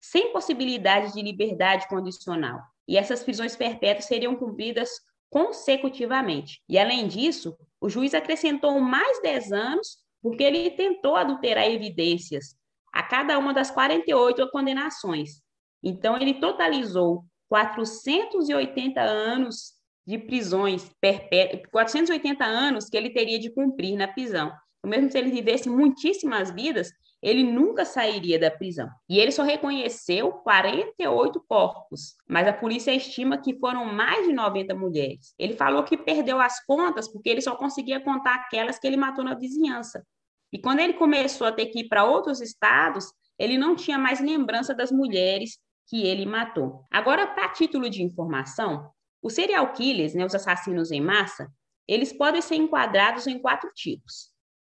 sem 0.00 0.32
possibilidade 0.32 1.12
de 1.12 1.22
liberdade 1.22 1.88
condicional. 1.88 2.60
E 2.86 2.96
essas 2.96 3.24
prisões 3.24 3.56
perpétuas 3.56 4.04
seriam 4.04 4.36
cumpridas 4.36 4.90
consecutivamente. 5.28 6.62
E, 6.68 6.78
além 6.78 7.08
disso, 7.08 7.56
o 7.80 7.88
juiz 7.88 8.14
acrescentou 8.14 8.78
mais 8.80 9.20
10 9.20 9.52
anos 9.52 9.98
porque 10.22 10.44
ele 10.44 10.70
tentou 10.70 11.16
adulterar 11.16 11.66
evidências 11.66 12.56
a 12.92 13.02
cada 13.02 13.38
uma 13.38 13.52
das 13.52 13.70
48 13.70 14.48
condenações. 14.50 15.42
Então, 15.82 16.16
ele 16.16 16.34
totalizou 16.34 17.24
480 17.48 19.00
anos 19.00 19.75
de 20.06 20.18
prisões 20.18 20.90
perpétuas, 21.00 21.62
480 21.70 22.44
anos 22.44 22.88
que 22.88 22.96
ele 22.96 23.10
teria 23.10 23.38
de 23.38 23.50
cumprir 23.50 23.96
na 23.96 24.06
prisão. 24.06 24.52
Mesmo 24.84 25.10
se 25.10 25.18
ele 25.18 25.30
vivesse 25.30 25.68
muitíssimas 25.68 26.50
vidas, 26.50 26.92
ele 27.20 27.42
nunca 27.42 27.84
sairia 27.84 28.38
da 28.38 28.50
prisão. 28.50 28.88
E 29.08 29.18
ele 29.18 29.32
só 29.32 29.42
reconheceu 29.42 30.30
48 30.30 31.44
corpos, 31.48 32.14
mas 32.28 32.46
a 32.46 32.52
polícia 32.52 32.94
estima 32.94 33.38
que 33.38 33.58
foram 33.58 33.84
mais 33.86 34.26
de 34.26 34.32
90 34.32 34.74
mulheres. 34.74 35.34
Ele 35.36 35.54
falou 35.54 35.82
que 35.82 35.96
perdeu 35.96 36.40
as 36.40 36.64
contas 36.64 37.08
porque 37.08 37.28
ele 37.28 37.40
só 37.40 37.56
conseguia 37.56 37.98
contar 37.98 38.34
aquelas 38.34 38.78
que 38.78 38.86
ele 38.86 38.96
matou 38.96 39.24
na 39.24 39.34
vizinhança. 39.34 40.06
E 40.52 40.58
quando 40.58 40.80
ele 40.80 40.92
começou 40.92 41.46
a 41.46 41.52
ter 41.52 41.66
que 41.66 41.80
ir 41.80 41.88
para 41.88 42.04
outros 42.04 42.40
estados, 42.40 43.12
ele 43.38 43.58
não 43.58 43.74
tinha 43.74 43.98
mais 43.98 44.20
lembrança 44.20 44.72
das 44.72 44.92
mulheres 44.92 45.58
que 45.88 46.06
ele 46.06 46.26
matou. 46.26 46.84
Agora, 46.90 47.26
para 47.26 47.48
título 47.48 47.90
de 47.90 48.02
informação, 48.02 48.90
Os 49.26 49.34
serial 49.34 49.72
killers, 49.72 50.14
né, 50.14 50.24
os 50.24 50.36
assassinos 50.36 50.92
em 50.92 51.00
massa, 51.00 51.52
eles 51.88 52.12
podem 52.12 52.40
ser 52.40 52.54
enquadrados 52.54 53.26
em 53.26 53.40
quatro 53.40 53.68
tipos. 53.74 54.30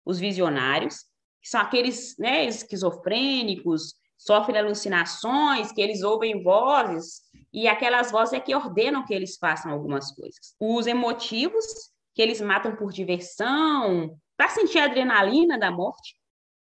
Os 0.07 0.19
visionários, 0.19 1.05
que 1.43 1.51
são 1.51 1.61
aqueles 1.61 2.17
né, 2.17 2.47
esquizofrênicos, 2.47 3.97
sofrem 4.17 4.57
alucinações, 4.57 5.71
que 5.71 5.83
eles 5.83 6.03
ouvem 6.03 6.43
vozes, 6.43 7.21
e 7.53 7.69
aquelas 7.69 8.11
vozes 8.11 8.33
é 8.33 8.41
que 8.41 8.55
ordenam 8.55 9.05
que 9.05 9.13
eles 9.13 9.37
façam 9.37 9.71
algumas 9.71 10.13
coisas. 10.13 10.55
Os 10.59 10.87
emotivos, 10.87 11.67
que 12.15 12.23
eles 12.23 12.41
matam 12.41 12.75
por 12.75 12.91
diversão, 12.91 14.19
para 14.35 14.49
sentir 14.49 14.79
a 14.79 14.87
adrenalina 14.87 15.59
da 15.59 15.71
morte. 15.71 16.17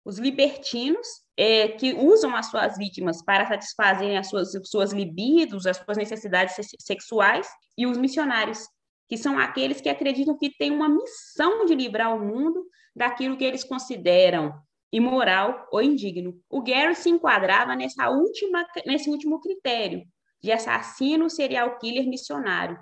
Os 0.04 0.18
libertinos, 0.18 1.21
é, 1.42 1.66
que 1.66 1.92
usam 1.94 2.36
as 2.36 2.46
suas 2.46 2.78
vítimas 2.78 3.20
para 3.20 3.48
satisfazerem 3.48 4.16
as 4.16 4.28
suas, 4.28 4.52
suas 4.62 4.92
libidos, 4.92 5.66
as 5.66 5.76
suas 5.76 5.96
necessidades 5.96 6.54
sexuais. 6.78 7.48
E 7.76 7.84
os 7.84 7.98
missionários, 7.98 8.60
que 9.08 9.16
são 9.16 9.36
aqueles 9.36 9.80
que 9.80 9.88
acreditam 9.88 10.38
que 10.38 10.56
têm 10.56 10.70
uma 10.70 10.88
missão 10.88 11.66
de 11.66 11.74
livrar 11.74 12.14
o 12.14 12.20
mundo 12.20 12.64
daquilo 12.94 13.36
que 13.36 13.42
eles 13.42 13.64
consideram 13.64 14.54
imoral 14.92 15.66
ou 15.72 15.82
indigno. 15.82 16.40
O 16.48 16.62
Gary 16.62 16.94
se 16.94 17.10
enquadrava 17.10 17.74
nessa 17.74 18.08
última, 18.08 18.64
nesse 18.86 19.10
último 19.10 19.40
critério 19.40 20.04
de 20.40 20.52
assassino 20.52 21.28
serial 21.28 21.76
killer 21.78 22.06
missionário, 22.06 22.78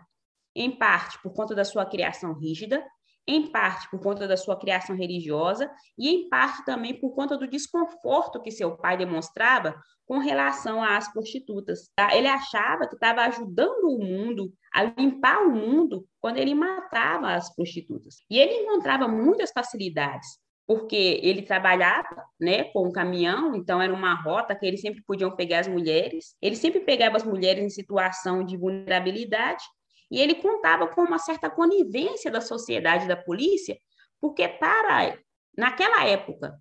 em 0.55 0.70
parte 0.70 1.18
por 1.23 1.33
conta 1.33 1.55
da 1.55 1.64
sua 1.64 1.87
criação 1.87 2.35
rígida, 2.35 2.85
em 3.31 3.51
parte 3.51 3.88
por 3.90 4.01
conta 4.01 4.27
da 4.27 4.37
sua 4.37 4.59
criação 4.59 4.97
religiosa 4.97 5.71
e 5.97 6.09
em 6.09 6.29
parte 6.29 6.64
também 6.64 6.99
por 6.99 7.14
conta 7.14 7.37
do 7.37 7.47
desconforto 7.47 8.43
que 8.43 8.51
seu 8.51 8.77
pai 8.77 8.97
demonstrava 8.97 9.75
com 10.05 10.19
relação 10.19 10.83
às 10.83 11.12
prostitutas. 11.12 11.90
Ele 12.12 12.27
achava 12.27 12.88
que 12.88 12.95
estava 12.95 13.23
ajudando 13.23 13.85
o 13.85 14.05
mundo 14.05 14.53
a 14.75 14.83
limpar 14.83 15.47
o 15.47 15.51
mundo 15.51 16.05
quando 16.21 16.38
ele 16.38 16.55
matava 16.55 17.33
as 17.33 17.55
prostitutas. 17.55 18.16
E 18.29 18.38
ele 18.38 18.55
encontrava 18.55 19.07
muitas 19.07 19.53
facilidades 19.53 20.40
porque 20.66 21.19
ele 21.25 21.43
trabalhava 21.43 22.25
né, 22.40 22.62
com 22.64 22.87
um 22.87 22.93
caminhão, 22.93 23.57
então 23.57 23.83
era 23.83 23.93
uma 23.93 24.14
rota 24.14 24.55
que 24.55 24.64
eles 24.64 24.81
sempre 24.81 25.03
podiam 25.03 25.35
pegar 25.35 25.59
as 25.59 25.66
mulheres. 25.66 26.37
Ele 26.40 26.55
sempre 26.55 26.79
pegava 26.79 27.16
as 27.16 27.25
mulheres 27.25 27.64
em 27.64 27.69
situação 27.69 28.45
de 28.45 28.57
vulnerabilidade 28.57 29.64
e 30.11 30.20
ele 30.20 30.37
contava 30.37 30.88
com 30.88 31.03
uma 31.03 31.18
certa 31.18 31.49
conivência 31.49 32.31
da 32.31 32.40
sociedade 32.40 33.07
da 33.07 33.16
polícia, 33.16 33.79
porque 34.20 34.49
para 34.49 35.18
naquela 35.57 36.05
época 36.05 36.59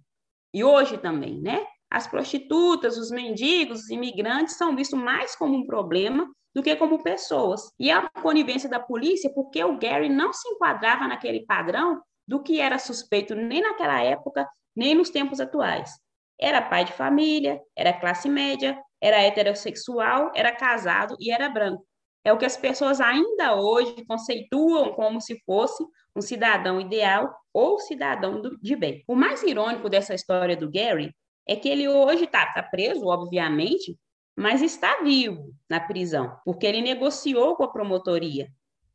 e 0.54 0.64
hoje 0.64 0.98
também, 0.98 1.40
né, 1.42 1.66
as 1.90 2.08
prostitutas, 2.08 2.98
os 2.98 3.12
mendigos, 3.12 3.82
os 3.82 3.90
imigrantes 3.90 4.56
são 4.56 4.76
vistos 4.76 5.00
mais 5.00 5.36
como 5.36 5.56
um 5.56 5.66
problema 5.66 6.28
do 6.54 6.64
que 6.64 6.76
como 6.76 7.04
pessoas. 7.04 7.72
E 7.80 7.92
a 7.92 8.10
conivência 8.22 8.70
da 8.70 8.80
polícia, 8.80 9.32
porque 9.34 9.64
o 9.64 9.78
Gary 9.78 10.10
não 10.10 10.34
se 10.34 10.48
enquadrava 10.50 11.08
naquele 11.08 11.46
padrão 11.46 12.02
do 12.28 12.42
que 12.42 12.60
era 12.60 12.78
suspeito 12.78 13.36
nem 13.36 13.62
naquela 13.62 14.02
época, 14.02 14.48
nem 14.76 14.96
nos 14.96 15.10
tempos 15.10 15.40
atuais. 15.40 15.92
Era 16.40 16.62
pai 16.62 16.86
de 16.86 16.94
família, 16.94 17.62
era 17.76 17.94
classe 17.94 18.30
média, 18.30 18.80
era 19.02 19.22
heterossexual, 19.22 20.32
era 20.36 20.56
casado 20.56 21.16
e 21.20 21.32
era 21.32 21.50
branco. 21.50 21.86
É 22.24 22.34
o 22.34 22.38
que 22.38 22.46
as 22.46 22.58
pessoas 22.58 23.00
ainda 23.00 23.56
hoje 23.56 24.04
conceituam 24.06 24.94
como 24.94 25.22
se 25.22 25.40
fosse 25.46 25.84
um 26.16 26.22
cidadão 26.22 26.80
ideal 26.80 27.34
ou 27.54 27.80
cidadão 27.80 28.42
de 28.62 28.76
bem. 28.76 29.04
O 29.08 29.16
mais 29.16 29.42
irônico 29.44 29.90
dessa 29.90 30.14
história 30.14 30.56
do 30.56 30.70
Gary 30.70 31.14
é 31.48 31.56
que 31.56 31.70
ele 31.70 31.88
hoje 31.88 32.26
está 32.26 32.46
tá 32.54 32.62
preso, 32.62 33.08
obviamente, 33.08 33.98
mas 34.36 34.62
está 34.62 35.02
vivo 35.02 35.54
na 35.70 35.80
prisão, 35.80 36.38
porque 36.46 36.66
ele 36.66 36.82
negociou 36.82 37.56
com 37.56 37.64
a 37.64 37.72
promotoria 37.72 38.48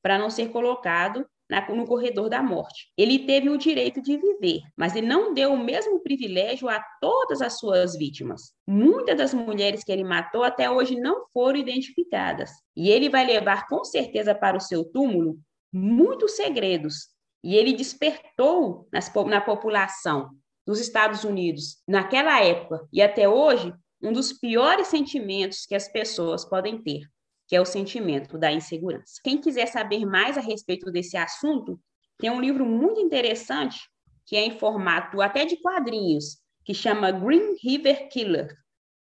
para 0.03 0.19
não 0.19 0.31
ser 0.31 0.51
colocado 0.51 1.27
na, 1.49 1.67
no 1.75 1.87
corredor 1.87 2.29
da 2.29 2.43
morte. 2.43 2.91
Ele 2.97 3.21
teve 3.21 3.49
o 3.49 3.59
direito 3.59 4.01
de 4.01 4.17
viver, 4.17 4.61
mas 4.77 4.97
ele 4.97 5.07
não 5.07 5.35
deu 5.35 5.53
o 5.53 5.63
mesmo 5.63 6.01
privilégio 6.01 6.69
a 6.69 6.83
todas 7.01 7.43
as 7.43 7.59
suas 7.59 7.97
vítimas. 7.97 8.53
Muitas 8.67 9.17
das 9.17 9.35
mulheres 9.35 9.85
que 9.85 9.93
ele 9.93 10.05
matou 10.05 10.43
até 10.43 10.71
hoje 10.71 10.97
não 10.97 11.27
foram 11.33 11.59
identificadas. 11.59 12.51
E 12.77 12.89
ele 12.89 13.09
vai 13.09 13.27
levar 13.27 13.67
com 13.69 13.85
certeza 13.85 14.35
para 14.35 14.57
o 14.57 14.61
seu 14.61 14.85
túmulo 14.85 15.39
muitos 15.73 16.33
segredos. 16.33 17.09
E 17.43 17.57
ele 17.57 17.75
despertou 17.75 18.89
nas, 18.93 19.13
na 19.27 19.41
população 19.41 20.31
dos 20.67 20.81
Estados 20.81 21.25
Unidos, 21.25 21.83
naquela 21.87 22.43
época 22.43 22.89
e 22.91 23.03
até 23.03 23.29
hoje, 23.29 23.73
um 24.03 24.13
dos 24.13 24.33
piores 24.33 24.89
sentimentos 24.89 25.67
que 25.67 25.75
as 25.75 25.89
pessoas 25.89 26.45
podem 26.45 26.83
ter, 26.83 27.03
que 27.47 27.55
é 27.55 27.61
o 27.61 27.67
sentimento 27.67 28.39
da 28.39 28.53
insegurança. 28.53 29.21
Quem 29.23 29.41
quiser 29.41 29.67
saber 29.67 30.05
mais 30.07 30.39
a 30.39 30.41
respeito 30.41 30.91
desse 30.91 31.17
assunto, 31.17 31.79
tem 32.19 32.31
um 32.31 32.41
livro 32.41 32.65
muito 32.65 33.01
interessante 33.01 33.79
que 34.27 34.37
é 34.37 34.45
em 34.45 34.59
formato 34.59 35.21
até 35.21 35.45
de 35.45 35.57
quadrinhos, 35.57 36.39
que 36.65 36.75
chama 36.75 37.13
Green 37.13 37.57
River 37.63 38.09
Killer, 38.09 38.57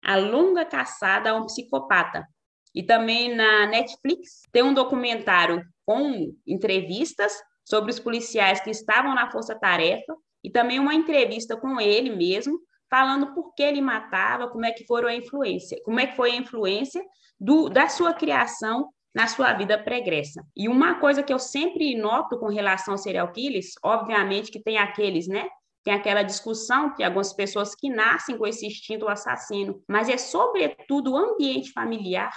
A 0.02 0.16
Longa 0.16 0.66
Caçada 0.66 1.32
a 1.32 1.36
um 1.36 1.46
Psicopata. 1.46 2.26
E 2.74 2.84
também 2.84 3.36
na 3.36 3.66
Netflix 3.68 4.44
tem 4.52 4.64
um 4.64 4.74
documentário 4.74 5.62
com 5.86 6.34
entrevistas 6.48 7.34
sobre 7.66 7.92
os 7.92 8.00
policiais 8.00 8.62
que 8.62 8.70
estavam 8.70 9.14
na 9.14 9.30
Força 9.30 9.60
Tarefa 9.60 10.16
e 10.44 10.50
também 10.50 10.80
uma 10.80 10.94
entrevista 10.94 11.58
com 11.58 11.82
ele 11.82 12.16
mesmo, 12.16 12.60
falando 12.90 13.34
por 13.34 13.54
que 13.54 13.64
ele 13.64 13.82
matava, 13.82 14.50
como 14.50 14.66
é 14.66 14.72
que 14.72 14.86
foram 14.86 15.08
a 15.08 15.16
influência, 15.16 15.80
como 15.84 16.00
é 16.00 16.08
que 16.08 16.16
foi 16.16 16.32
a 16.32 16.36
influência 16.36 17.04
do, 17.40 17.70
da 17.70 17.88
sua 17.88 18.14
criação 18.14 18.90
na 19.14 19.28
sua 19.28 19.54
vida 19.54 19.78
pregressa. 19.78 20.44
E 20.56 20.68
uma 20.68 21.00
coisa 21.00 21.24
que 21.24 21.34
eu 21.34 21.40
sempre 21.40 21.96
noto 21.96 22.38
com 22.38 22.48
relação 22.48 22.94
aos 22.94 23.02
serial 23.02 23.32
killers, 23.32 23.74
obviamente 23.84 24.52
que 24.52 24.62
tem 24.62 24.78
aqueles, 24.78 25.28
né? 25.28 25.48
Tem 25.84 25.94
aquela 25.94 26.24
discussão 26.24 26.94
que 26.94 27.04
algumas 27.04 27.34
pessoas 27.34 27.74
que 27.74 27.90
nascem 27.90 28.38
com 28.38 28.46
esse 28.46 28.66
instinto 28.68 29.08
assassino, 29.08 29.82
mas 29.88 30.10
é 30.10 30.18
sobretudo 30.18 31.14
o 31.14 31.18
ambiente 31.18 31.72
familiar 31.72 32.32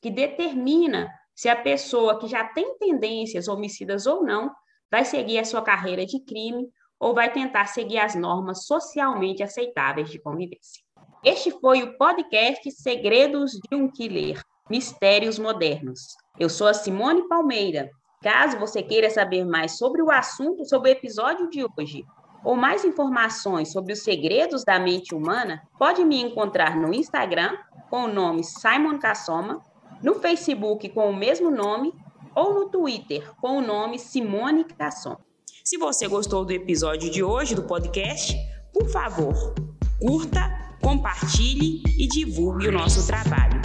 que 0.00 0.10
determina 0.10 1.08
se 1.34 1.48
a 1.48 1.56
pessoa 1.56 2.18
que 2.18 2.28
já 2.28 2.44
tem 2.44 2.76
tendências 2.78 3.48
homicidas 3.48 4.06
ou 4.06 4.22
não 4.22 4.50
vai 4.90 5.04
seguir 5.04 5.38
a 5.38 5.44
sua 5.44 5.62
carreira 5.62 6.04
de 6.04 6.20
crime 6.20 6.68
ou 7.02 7.12
vai 7.12 7.32
tentar 7.32 7.66
seguir 7.66 7.98
as 7.98 8.14
normas 8.14 8.64
socialmente 8.64 9.42
aceitáveis 9.42 10.08
de 10.08 10.20
convivência. 10.20 10.80
Este 11.24 11.50
foi 11.50 11.82
o 11.82 11.98
podcast 11.98 12.70
Segredos 12.70 13.58
de 13.68 13.74
um 13.74 13.90
Killer 13.90 14.40
Mistérios 14.70 15.36
Modernos. 15.36 15.98
Eu 16.38 16.48
sou 16.48 16.68
a 16.68 16.74
Simone 16.74 17.26
Palmeira. 17.26 17.90
Caso 18.22 18.56
você 18.56 18.84
queira 18.84 19.10
saber 19.10 19.44
mais 19.44 19.78
sobre 19.78 20.00
o 20.00 20.12
assunto, 20.12 20.64
sobre 20.64 20.90
o 20.90 20.92
episódio 20.92 21.50
de 21.50 21.64
hoje, 21.76 22.04
ou 22.44 22.54
mais 22.54 22.84
informações 22.84 23.72
sobre 23.72 23.94
os 23.94 24.04
segredos 24.04 24.64
da 24.64 24.78
mente 24.78 25.12
humana, 25.12 25.60
pode 25.76 26.04
me 26.04 26.22
encontrar 26.22 26.76
no 26.76 26.94
Instagram 26.94 27.56
com 27.90 28.04
o 28.04 28.12
nome 28.12 28.44
Simon 28.44 29.00
Cassoma, 29.00 29.60
no 30.00 30.14
Facebook 30.14 30.88
com 30.90 31.10
o 31.10 31.16
mesmo 31.16 31.50
nome 31.50 31.92
ou 32.32 32.54
no 32.54 32.70
Twitter 32.70 33.28
com 33.40 33.58
o 33.58 33.60
nome 33.60 33.98
Simone 33.98 34.62
Cassoma. 34.64 35.31
Se 35.64 35.78
você 35.78 36.08
gostou 36.08 36.44
do 36.44 36.52
episódio 36.52 37.08
de 37.08 37.22
hoje 37.22 37.54
do 37.54 37.62
podcast, 37.62 38.36
por 38.72 38.88
favor, 38.88 39.54
curta, 40.00 40.76
compartilhe 40.82 41.84
e 41.96 42.08
divulgue 42.08 42.66
o 42.66 42.72
nosso 42.72 43.06
trabalho. 43.06 43.60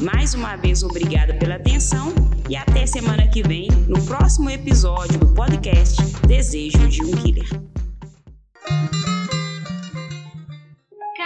Mais 0.00 0.32
uma 0.32 0.56
vez, 0.56 0.82
obrigada 0.82 1.34
pela 1.34 1.56
atenção 1.56 2.14
e 2.48 2.56
até 2.56 2.86
semana 2.86 3.28
que 3.28 3.42
vem 3.42 3.68
no 3.86 4.02
próximo 4.06 4.48
episódio 4.48 5.18
do 5.18 5.34
podcast 5.34 6.02
Desejo 6.26 6.88
de 6.88 7.04
um 7.04 7.10
Killer. 7.10 7.48